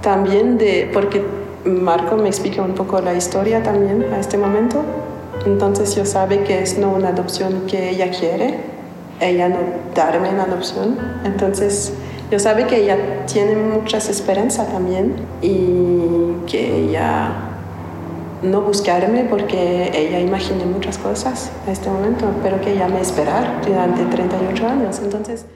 también 0.00 0.56
de, 0.56 0.90
porque 0.92 1.22
Marco 1.64 2.16
me 2.16 2.28
explica 2.28 2.62
un 2.62 2.74
poco 2.74 3.00
la 3.00 3.14
historia 3.14 3.62
también 3.62 4.04
a 4.12 4.18
este 4.18 4.36
momento, 4.36 4.82
entonces 5.46 5.94
yo 5.96 6.04
sabe 6.04 6.42
que 6.44 6.62
es 6.62 6.78
no 6.78 6.92
una 6.92 7.08
adopción 7.08 7.62
que 7.66 7.90
ella 7.90 8.10
quiere, 8.10 8.58
ella 9.20 9.48
no 9.48 9.58
darme 9.94 10.28
una 10.30 10.44
adopción, 10.44 10.98
entonces 11.24 11.94
yo 12.30 12.38
sabe 12.38 12.66
que 12.66 12.82
ella 12.82 13.26
tiene 13.26 13.54
muchas 13.56 14.08
esperanzas 14.08 14.68
también 14.72 15.16
y 15.42 16.46
que 16.46 16.84
ella 16.84 17.32
no 18.42 18.60
buscarme 18.60 19.24
porque 19.24 19.90
ella 19.94 20.20
imagina 20.20 20.64
muchas 20.64 20.98
cosas 20.98 21.50
a 21.66 21.72
este 21.72 21.88
momento, 21.88 22.30
pero 22.42 22.60
que 22.60 22.72
ella 22.72 22.88
me 22.88 23.00
esperar 23.00 23.62
durante 23.64 24.04
38 24.04 24.68
años, 24.68 25.00
entonces... 25.02 25.46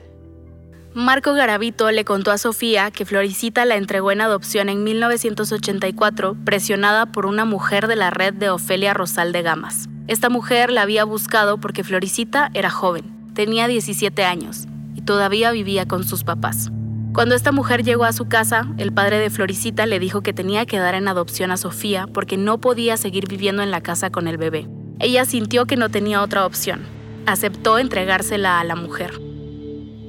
Marco 0.95 1.33
Garavito 1.33 1.91
le 1.91 2.03
contó 2.03 2.31
a 2.31 2.39
Sofía 2.39 2.89
que 2.89 3.05
Floricita 3.05 3.63
la 3.65 3.75
entregó 3.75 4.11
en 4.11 4.21
adopción 4.21 4.69
en 4.69 4.83
1984, 4.83 6.35
presionada 6.43 7.05
por 7.05 7.27
una 7.27 7.45
mujer 7.45 7.87
de 7.87 7.95
la 7.95 8.09
red 8.09 8.33
de 8.33 8.49
Ofelia 8.49 8.95
Rosal 8.95 9.31
de 9.31 9.43
Gamas. 9.43 9.87
Esta 10.07 10.29
mujer 10.29 10.71
la 10.71 10.81
había 10.81 11.03
buscado 11.03 11.59
porque 11.59 11.83
Floricita 11.83 12.49
era 12.55 12.71
joven, 12.71 13.33
tenía 13.35 13.67
17 13.67 14.25
años 14.25 14.68
todavía 15.09 15.49
vivía 15.49 15.87
con 15.87 16.03
sus 16.03 16.23
papás. 16.23 16.69
Cuando 17.15 17.33
esta 17.33 17.51
mujer 17.51 17.83
llegó 17.83 18.03
a 18.03 18.13
su 18.13 18.27
casa, 18.27 18.67
el 18.77 18.93
padre 18.93 19.17
de 19.17 19.31
Floricita 19.31 19.87
le 19.87 19.97
dijo 19.97 20.21
que 20.21 20.33
tenía 20.33 20.67
que 20.67 20.77
dar 20.77 20.93
en 20.93 21.07
adopción 21.07 21.49
a 21.49 21.57
Sofía 21.57 22.05
porque 22.13 22.37
no 22.37 22.61
podía 22.61 22.95
seguir 22.95 23.27
viviendo 23.27 23.63
en 23.63 23.71
la 23.71 23.81
casa 23.81 24.11
con 24.11 24.27
el 24.27 24.37
bebé. 24.37 24.67
Ella 24.99 25.25
sintió 25.25 25.65
que 25.65 25.77
no 25.77 25.89
tenía 25.89 26.21
otra 26.21 26.45
opción, 26.45 26.81
aceptó 27.25 27.79
entregársela 27.79 28.59
a 28.59 28.63
la 28.63 28.75
mujer. 28.75 29.13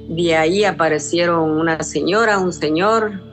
De 0.07 0.35
ahí 0.35 0.65
aparecieron 0.65 1.49
una 1.49 1.81
señora, 1.81 2.37
un 2.37 2.53
señor, 2.53 3.23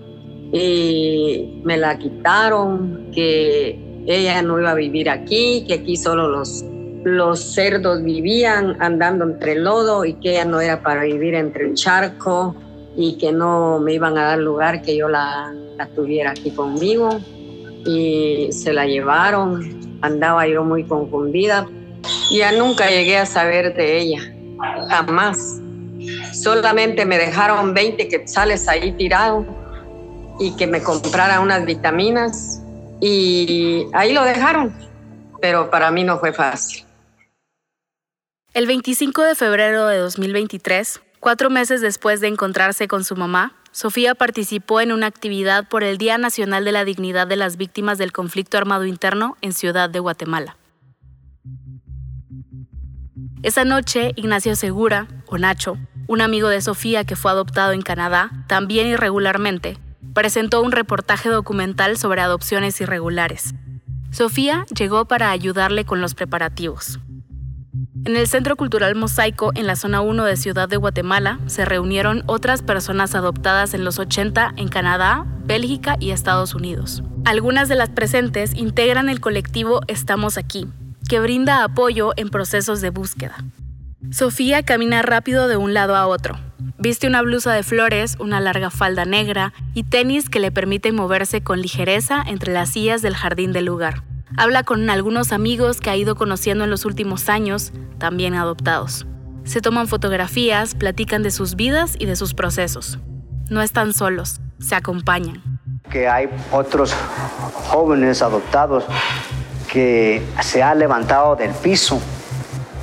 y 0.54 1.60
me 1.64 1.76
la 1.76 1.98
quitaron, 1.98 3.10
que 3.12 4.04
ella 4.06 4.40
no 4.40 4.58
iba 4.58 4.70
a 4.70 4.74
vivir 4.74 5.10
aquí, 5.10 5.66
que 5.68 5.74
aquí 5.74 5.98
solo 5.98 6.28
los, 6.28 6.64
los 7.04 7.54
cerdos 7.54 8.02
vivían 8.02 8.76
andando 8.80 9.24
entre 9.24 9.52
el 9.52 9.64
lodo 9.64 10.04
y 10.04 10.14
que 10.14 10.32
ella 10.32 10.44
no 10.44 10.60
era 10.60 10.82
para 10.82 11.04
vivir 11.04 11.34
entre 11.34 11.66
el 11.66 11.74
charco 11.74 12.56
y 12.96 13.16
que 13.18 13.32
no 13.32 13.78
me 13.78 13.94
iban 13.94 14.18
a 14.18 14.24
dar 14.24 14.38
lugar 14.38 14.82
que 14.82 14.96
yo 14.96 15.08
la, 15.08 15.54
tuviera 15.94 16.32
aquí 16.32 16.50
conmigo. 16.50 17.20
Y 17.86 18.48
se 18.50 18.72
la 18.72 18.86
llevaron, 18.86 19.98
andaba 20.02 20.46
yo 20.48 20.64
muy 20.64 20.84
confundida. 20.84 21.68
Ya 22.30 22.52
nunca 22.52 22.90
llegué 22.90 23.16
a 23.16 23.26
saber 23.26 23.74
de 23.74 23.98
ella, 23.98 24.20
jamás. 24.88 25.60
Solamente 26.32 27.04
me 27.04 27.18
dejaron 27.18 27.72
20 27.72 28.08
quetzales 28.08 28.68
ahí 28.68 28.92
tirados 28.92 29.46
y 30.40 30.56
que 30.56 30.66
me 30.66 30.82
comprara 30.82 31.40
unas 31.40 31.64
vitaminas 31.64 32.62
y 33.00 33.86
ahí 33.92 34.12
lo 34.12 34.24
dejaron, 34.24 34.74
pero 35.40 35.70
para 35.70 35.90
mí 35.90 36.04
no 36.04 36.18
fue 36.18 36.32
fácil. 36.32 36.87
El 38.58 38.66
25 38.66 39.22
de 39.22 39.36
febrero 39.36 39.86
de 39.86 39.98
2023, 39.98 41.00
cuatro 41.20 41.48
meses 41.48 41.80
después 41.80 42.20
de 42.20 42.26
encontrarse 42.26 42.88
con 42.88 43.04
su 43.04 43.14
mamá, 43.14 43.54
Sofía 43.70 44.16
participó 44.16 44.80
en 44.80 44.90
una 44.90 45.06
actividad 45.06 45.68
por 45.68 45.84
el 45.84 45.96
Día 45.96 46.18
Nacional 46.18 46.64
de 46.64 46.72
la 46.72 46.84
Dignidad 46.84 47.28
de 47.28 47.36
las 47.36 47.56
Víctimas 47.56 47.98
del 47.98 48.10
Conflicto 48.10 48.58
Armado 48.58 48.84
Interno 48.84 49.36
en 49.42 49.52
Ciudad 49.52 49.88
de 49.88 50.00
Guatemala. 50.00 50.56
Esa 53.44 53.64
noche, 53.64 54.10
Ignacio 54.16 54.56
Segura, 54.56 55.06
o 55.26 55.38
Nacho, 55.38 55.78
un 56.08 56.20
amigo 56.20 56.48
de 56.48 56.60
Sofía 56.60 57.04
que 57.04 57.14
fue 57.14 57.30
adoptado 57.30 57.70
en 57.70 57.82
Canadá, 57.82 58.44
también 58.48 58.88
irregularmente, 58.88 59.78
presentó 60.14 60.62
un 60.62 60.72
reportaje 60.72 61.28
documental 61.28 61.96
sobre 61.96 62.22
adopciones 62.22 62.80
irregulares. 62.80 63.54
Sofía 64.10 64.66
llegó 64.76 65.04
para 65.04 65.30
ayudarle 65.30 65.84
con 65.84 66.00
los 66.00 66.14
preparativos. 66.14 66.98
En 68.04 68.16
el 68.16 68.26
Centro 68.26 68.56
Cultural 68.56 68.94
Mosaico, 68.94 69.52
en 69.54 69.66
la 69.66 69.76
zona 69.76 70.00
1 70.00 70.24
de 70.24 70.36
Ciudad 70.36 70.68
de 70.68 70.76
Guatemala, 70.76 71.40
se 71.46 71.64
reunieron 71.64 72.22
otras 72.26 72.62
personas 72.62 73.14
adoptadas 73.14 73.74
en 73.74 73.84
los 73.84 73.98
80 73.98 74.54
en 74.56 74.68
Canadá, 74.68 75.26
Bélgica 75.44 75.96
y 76.00 76.10
Estados 76.10 76.54
Unidos. 76.54 77.02
Algunas 77.24 77.68
de 77.68 77.74
las 77.74 77.90
presentes 77.90 78.54
integran 78.54 79.08
el 79.08 79.20
colectivo 79.20 79.80
Estamos 79.88 80.38
aquí, 80.38 80.66
que 81.08 81.20
brinda 81.20 81.64
apoyo 81.64 82.12
en 82.16 82.30
procesos 82.30 82.80
de 82.80 82.90
búsqueda. 82.90 83.36
Sofía 84.10 84.62
camina 84.62 85.02
rápido 85.02 85.48
de 85.48 85.56
un 85.56 85.74
lado 85.74 85.96
a 85.96 86.06
otro, 86.06 86.38
Viste 86.80 87.08
una 87.08 87.22
blusa 87.22 87.52
de 87.52 87.64
flores, 87.64 88.16
una 88.20 88.40
larga 88.40 88.70
falda 88.70 89.04
negra 89.04 89.52
y 89.74 89.82
tenis 89.82 90.28
que 90.28 90.38
le 90.38 90.52
permiten 90.52 90.94
moverse 90.94 91.40
con 91.40 91.60
ligereza 91.60 92.22
entre 92.24 92.52
las 92.52 92.70
sillas 92.70 93.02
del 93.02 93.16
jardín 93.16 93.52
del 93.52 93.64
lugar. 93.64 94.04
Habla 94.40 94.62
con 94.62 94.88
algunos 94.88 95.32
amigos 95.32 95.80
que 95.80 95.90
ha 95.90 95.96
ido 95.96 96.14
conociendo 96.14 96.62
en 96.62 96.70
los 96.70 96.84
últimos 96.84 97.28
años, 97.28 97.72
también 97.98 98.34
adoptados. 98.34 99.04
Se 99.42 99.60
toman 99.60 99.88
fotografías, 99.88 100.76
platican 100.76 101.24
de 101.24 101.32
sus 101.32 101.56
vidas 101.56 101.96
y 101.98 102.06
de 102.06 102.14
sus 102.14 102.34
procesos. 102.34 103.00
No 103.50 103.62
están 103.62 103.92
solos, 103.92 104.40
se 104.60 104.76
acompañan. 104.76 105.42
Que 105.90 106.06
hay 106.06 106.30
otros 106.52 106.94
jóvenes 107.52 108.22
adoptados 108.22 108.84
que 109.72 110.22
se 110.40 110.62
han 110.62 110.78
levantado 110.78 111.34
del 111.34 111.50
piso 111.50 112.00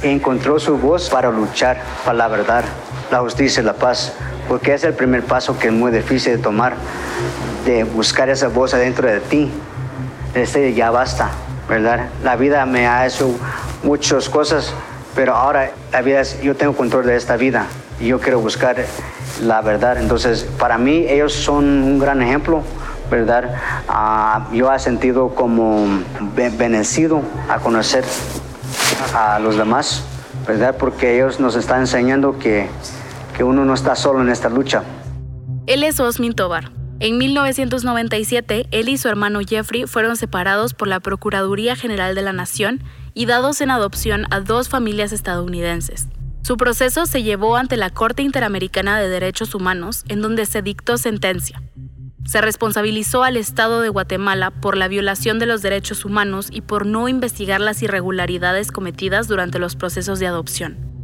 e 0.04 0.12
encontró 0.12 0.60
su 0.60 0.78
voz 0.78 1.10
para 1.10 1.32
luchar 1.32 1.82
para 2.04 2.18
la 2.18 2.28
verdad 2.28 2.66
la 3.12 3.22
justicia 3.22 3.62
y 3.62 3.66
la 3.66 3.76
paz, 3.76 4.12
porque 4.50 4.74
es 4.74 4.84
el 4.84 4.94
primer 4.94 5.24
paso 5.24 5.58
que 5.58 5.68
es 5.68 5.74
muy 5.74 5.94
difícil 5.94 6.36
de 6.36 6.40
tomar, 6.40 6.76
de 7.66 7.86
buscar 7.86 8.28
esa 8.28 8.50
voz 8.50 8.74
adentro 8.74 9.08
de 9.08 9.22
ti. 9.22 9.50
Este 10.36 10.74
ya 10.74 10.92
basta, 10.92 11.30
¿verdad? 11.68 12.10
La 12.24 12.36
vida 12.36 12.66
me 12.66 12.88
ha 12.88 13.08
hecho 13.08 13.36
muchas 13.84 14.30
cosas, 14.30 14.74
pero 15.16 15.34
ahora 15.34 15.72
la 15.92 16.02
vida 16.02 16.22
es, 16.22 16.42
yo 16.42 16.56
tengo 16.56 16.76
control 16.76 17.06
de 17.06 17.16
esta 17.16 17.38
vida 17.38 17.66
y 18.00 18.08
yo 18.08 18.20
quiero 18.20 18.40
buscar 18.40 18.76
la 19.42 19.62
verdad. 19.62 19.98
Entonces, 19.98 20.48
para 20.60 20.78
mí 20.78 21.06
ellos 21.08 21.34
son 21.34 21.66
un 21.66 22.00
gran 22.00 22.22
ejemplo, 22.22 22.62
¿verdad? 23.10 23.56
Uh, 23.90 24.54
yo 24.54 24.72
he 24.74 24.80
sentido 24.80 25.30
como 25.34 25.88
bendecido 26.36 27.22
a 27.50 27.58
conocer 27.60 28.04
a 29.16 29.40
los 29.40 29.58
demás, 29.58 30.04
¿verdad? 30.46 30.76
Porque 30.78 31.16
ellos 31.16 31.40
nos 31.40 31.56
están 31.56 31.80
enseñando 31.80 32.38
que 32.38 32.70
que 33.36 33.44
uno 33.44 33.66
no 33.66 33.74
está 33.74 33.96
solo 33.96 34.22
en 34.22 34.30
esta 34.30 34.50
lucha. 34.50 34.84
Él 35.68 35.84
es 35.84 36.00
Osmin 36.00 36.34
Tobar. 36.34 36.72
En 37.00 37.18
1997, 37.18 38.68
él 38.72 38.88
y 38.88 38.98
su 38.98 39.10
hermano 39.10 39.42
Jeffrey 39.46 39.86
fueron 39.86 40.16
separados 40.16 40.74
por 40.74 40.88
la 40.88 41.02
Procuraduría 41.02 41.76
General 41.76 42.16
de 42.16 42.22
la 42.22 42.32
Nación 42.32 42.82
y 43.14 43.26
dados 43.26 43.60
en 43.60 43.70
adopción 43.70 44.26
a 44.30 44.40
dos 44.40 44.70
familias 44.70 45.12
estadounidenses. 45.12 46.08
Su 46.42 46.56
proceso 46.56 47.06
se 47.06 47.22
llevó 47.22 47.58
ante 47.58 47.76
la 47.76 47.90
Corte 47.90 48.22
Interamericana 48.22 48.98
de 49.00 49.10
Derechos 49.10 49.56
Humanos, 49.56 50.06
en 50.08 50.22
donde 50.22 50.46
se 50.46 50.62
dictó 50.62 50.98
sentencia. 50.98 51.62
Se 52.26 52.40
responsabilizó 52.40 53.24
al 53.24 53.36
Estado 53.36 53.82
de 53.82 53.90
Guatemala 53.90 54.52
por 54.52 54.78
la 54.78 54.88
violación 54.88 55.38
de 55.38 55.48
los 55.48 55.62
derechos 55.62 56.06
humanos 56.06 56.48
y 56.50 56.62
por 56.62 56.86
no 56.86 57.10
investigar 57.10 57.60
las 57.60 57.84
irregularidades 57.84 58.72
cometidas 58.72 59.28
durante 59.28 59.60
los 59.60 59.76
procesos 59.76 60.20
de 60.20 60.28
adopción. 60.28 60.95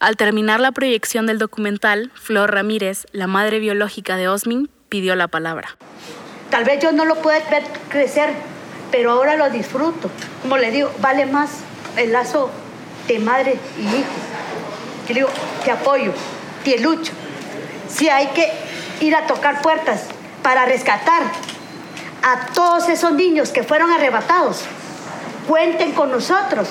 Al 0.00 0.16
terminar 0.16 0.60
la 0.60 0.72
proyección 0.72 1.26
del 1.26 1.38
documental, 1.38 2.10
Flor 2.14 2.54
Ramírez, 2.54 3.06
la 3.12 3.26
madre 3.26 3.58
biológica 3.58 4.16
de 4.16 4.28
Osmin, 4.28 4.70
pidió 4.88 5.14
la 5.14 5.28
palabra. 5.28 5.76
Tal 6.48 6.64
vez 6.64 6.82
yo 6.82 6.90
no 6.92 7.04
lo 7.04 7.16
pueda 7.16 7.38
ver 7.50 7.64
crecer, 7.90 8.30
pero 8.90 9.10
ahora 9.10 9.36
lo 9.36 9.50
disfruto. 9.50 10.10
Como 10.40 10.56
le 10.56 10.70
digo, 10.70 10.90
vale 11.00 11.26
más 11.26 11.50
el 11.98 12.12
lazo 12.12 12.50
de 13.08 13.18
madre 13.18 13.58
y 13.78 13.82
hijo. 13.82 14.08
Que 15.06 15.12
digo, 15.12 15.28
te 15.66 15.70
apoyo, 15.70 16.14
te 16.64 16.78
lucho. 16.78 17.12
Si 17.86 18.08
hay 18.08 18.28
que 18.28 18.50
ir 19.04 19.14
a 19.14 19.26
tocar 19.26 19.60
puertas 19.60 20.06
para 20.42 20.64
rescatar 20.64 21.24
a 22.22 22.46
todos 22.54 22.88
esos 22.88 23.12
niños 23.12 23.50
que 23.50 23.64
fueron 23.64 23.90
arrebatados, 23.90 24.64
cuenten 25.50 25.90
con 25.90 26.12
nosotros 26.12 26.68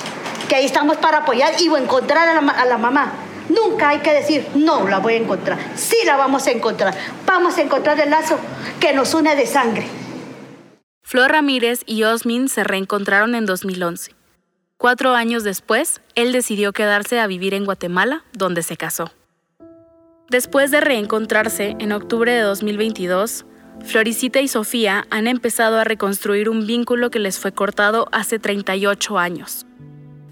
que 0.47 0.55
ahí 0.55 0.63
estamos 0.63 0.95
para 0.95 1.17
apoyar 1.17 1.51
y 1.59 1.65
encontrar 1.67 2.29
a 2.29 2.65
la, 2.65 2.77
mamá. 2.77 3.11
Nunca 3.49 3.89
hay 3.89 3.99
que 3.99 4.13
decir, 4.13 4.47
no 4.55 4.87
la 4.87 4.99
voy 4.99 5.15
a 5.15 5.17
encontrar. 5.17 5.59
Sí 5.75 5.97
la 6.05 6.15
vamos 6.15 6.47
a 6.47 6.51
encontrar. 6.51 6.95
Vamos 7.25 7.57
a 7.57 7.61
encontrar 7.61 7.99
el 7.99 8.09
lazo 8.09 8.39
que 8.79 8.93
nos 8.93 9.13
une 9.13 9.35
de 9.35 9.45
sangre. 9.45 9.85
Flor 11.03 11.29
Ramírez 11.29 11.81
y 11.87 12.03
Osmin 12.03 12.47
se 12.47 12.63
reencontraron 12.63 13.35
en 13.35 13.45
2011. 13.45 14.15
Cuatro 14.77 15.13
años 15.13 15.43
después, 15.43 15.99
él 16.15 16.31
decidió 16.31 16.71
quedarse 16.71 17.19
a 17.19 17.27
vivir 17.27 17.53
en 17.53 17.65
Guatemala, 17.65 18.23
donde 18.31 18.63
se 18.63 18.77
casó. 18.77 19.11
Después 20.29 20.71
de 20.71 20.79
reencontrarse 20.79 21.75
en 21.79 21.91
octubre 21.91 22.31
de 22.31 22.41
2022, 22.43 23.45
Floricita 23.83 24.41
y 24.41 24.47
Sofía 24.47 25.05
han 25.09 25.27
empezado 25.27 25.79
a 25.79 25.83
reconstruir 25.83 26.49
un 26.49 26.67
vínculo 26.67 27.09
que 27.09 27.19
les 27.19 27.39
fue 27.39 27.51
cortado 27.51 28.07
hace 28.11 28.39
38 28.39 29.17
años. 29.17 29.65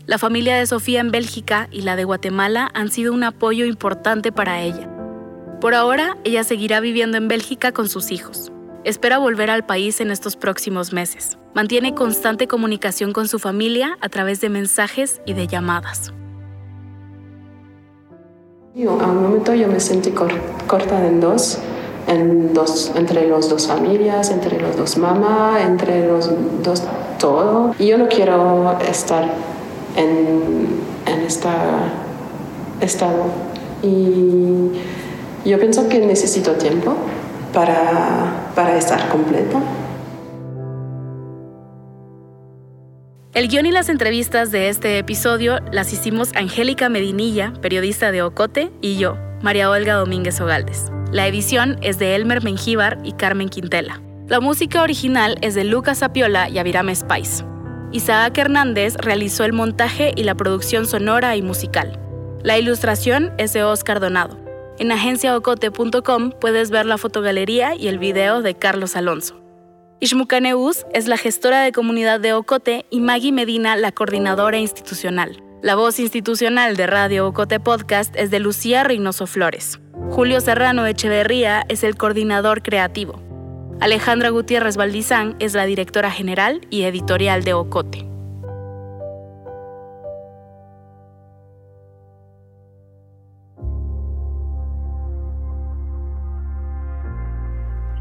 La 0.05 0.17
familia 0.17 0.57
de 0.57 0.65
Sofía 0.65 1.01
en 1.01 1.11
Bélgica 1.11 1.67
y 1.71 1.81
la 1.81 1.95
de 1.95 2.03
Guatemala 2.03 2.69
han 2.73 2.91
sido 2.91 3.13
un 3.13 3.23
apoyo 3.23 3.65
importante 3.65 4.31
para 4.31 4.61
ella. 4.61 4.89
Por 5.59 5.73
ahora, 5.73 6.17
ella 6.23 6.43
seguirá 6.43 6.79
viviendo 6.79 7.17
en 7.17 7.27
Bélgica 7.27 7.71
con 7.71 7.89
sus 7.89 8.11
hijos. 8.11 8.51
Espera 8.83 9.17
volver 9.17 9.49
al 9.49 9.65
país 9.65 9.99
en 9.99 10.11
estos 10.11 10.35
próximos 10.35 10.93
meses. 10.93 11.37
Mantiene 11.53 11.93
constante 11.93 12.47
comunicación 12.47 13.11
con 13.11 13.27
su 13.27 13.37
familia 13.37 13.97
a 13.99 14.07
través 14.07 14.39
de 14.39 14.49
mensajes 14.49 15.19
y 15.25 15.33
de 15.33 15.47
llamadas. 15.47 16.13
A 18.77 18.79
un 18.79 19.23
momento 19.23 19.55
yo 19.55 19.67
me 19.67 19.79
sentí 19.79 20.11
corta 20.11 21.05
en 21.05 21.19
dos, 21.19 21.57
entre 22.07 23.27
los 23.27 23.49
dos 23.49 23.67
familias, 23.67 24.31
entre 24.31 24.59
los 24.59 24.77
dos 24.77 24.97
mamás, 24.97 25.61
entre 25.61 26.07
los 26.07 26.31
dos 26.63 26.83
todo. 27.19 27.75
Y 27.77 27.87
yo 27.87 27.97
no 27.97 28.07
quiero 28.07 28.77
estar 28.79 29.29
en, 29.95 30.67
en 31.05 31.19
este 31.21 31.49
estado. 32.81 33.25
Y 33.83 34.71
yo 35.49 35.59
pienso 35.59 35.87
que 35.87 35.99
necesito 35.99 36.53
tiempo 36.53 36.95
para, 37.53 38.51
para 38.55 38.77
estar 38.77 39.09
completa. 39.09 39.59
El 43.33 43.49
guion 43.49 43.67
y 43.67 43.71
las 43.71 43.89
entrevistas 43.89 44.49
de 44.51 44.69
este 44.69 44.97
episodio 44.97 45.59
las 45.71 45.93
hicimos 45.93 46.31
Angélica 46.35 46.89
Medinilla, 46.89 47.53
periodista 47.61 48.11
de 48.11 48.23
Ocote, 48.23 48.71
y 48.81 48.97
yo, 48.97 49.15
María 49.41 49.69
Olga 49.69 49.93
Domínguez 49.93 50.41
Ogaldes. 50.41 50.91
La 51.11 51.27
edición 51.27 51.77
es 51.81 51.99
de 51.99 52.15
Elmer 52.15 52.43
Mengíbar 52.43 52.97
y 53.03 53.13
Carmen 53.13 53.49
Quintela. 53.49 54.01
La 54.27 54.39
música 54.39 54.81
original 54.81 55.37
es 55.41 55.53
de 55.53 55.63
Lucas 55.63 56.01
Apiola 56.01 56.49
y 56.49 56.57
Avirame 56.57 56.95
Spice. 56.95 57.45
Isaac 57.91 58.37
Hernández 58.37 58.95
realizó 58.95 59.45
el 59.45 59.53
montaje 59.53 60.11
y 60.15 60.23
la 60.23 60.35
producción 60.35 60.87
sonora 60.87 61.35
y 61.35 61.41
musical. 61.41 61.99
La 62.43 62.57
ilustración 62.57 63.31
es 63.37 63.53
de 63.53 63.63
Oscar 63.63 63.99
Donado. 63.99 64.37
En 64.79 64.91
agenciaocote.com 64.91 66.31
puedes 66.31 66.71
ver 66.71 66.85
la 66.85 66.97
fotogalería 66.97 67.75
y 67.75 67.87
el 67.87 67.99
video 67.99 68.41
de 68.41 68.55
Carlos 68.55 68.95
Alonso. 68.95 69.39
Ishmucaneus 69.99 70.85
es 70.93 71.07
la 71.07 71.17
gestora 71.17 71.61
de 71.61 71.71
comunidad 71.71 72.19
de 72.19 72.33
Ocote 72.33 72.85
y 72.89 72.99
Maggie 72.99 73.31
Medina 73.31 73.75
la 73.75 73.91
coordinadora 73.91 74.57
institucional. 74.57 75.43
La 75.63 75.73
voz 75.73 75.99
institucional 75.99 76.77
de 76.77 76.85
Radio 76.85 77.27
Ocote 77.27 77.59
Podcast 77.59 78.15
es 78.15 78.29
de 78.29 78.39
Lucía 78.39 78.83
Reynoso 78.83 79.25
Flores. 79.25 79.79
Julio 80.11 80.39
Serrano 80.39 80.85
Echeverría 80.85 81.65
es 81.67 81.83
el 81.83 81.97
coordinador 81.97 82.61
creativo. 82.61 83.19
Alejandra 83.79 84.29
Gutiérrez 84.29 84.77
Valdizán 84.77 85.35
es 85.39 85.55
la 85.55 85.65
directora 85.65 86.11
general 86.11 86.61
y 86.69 86.83
editorial 86.83 87.43
de 87.43 87.55
Ocote. 87.55 88.07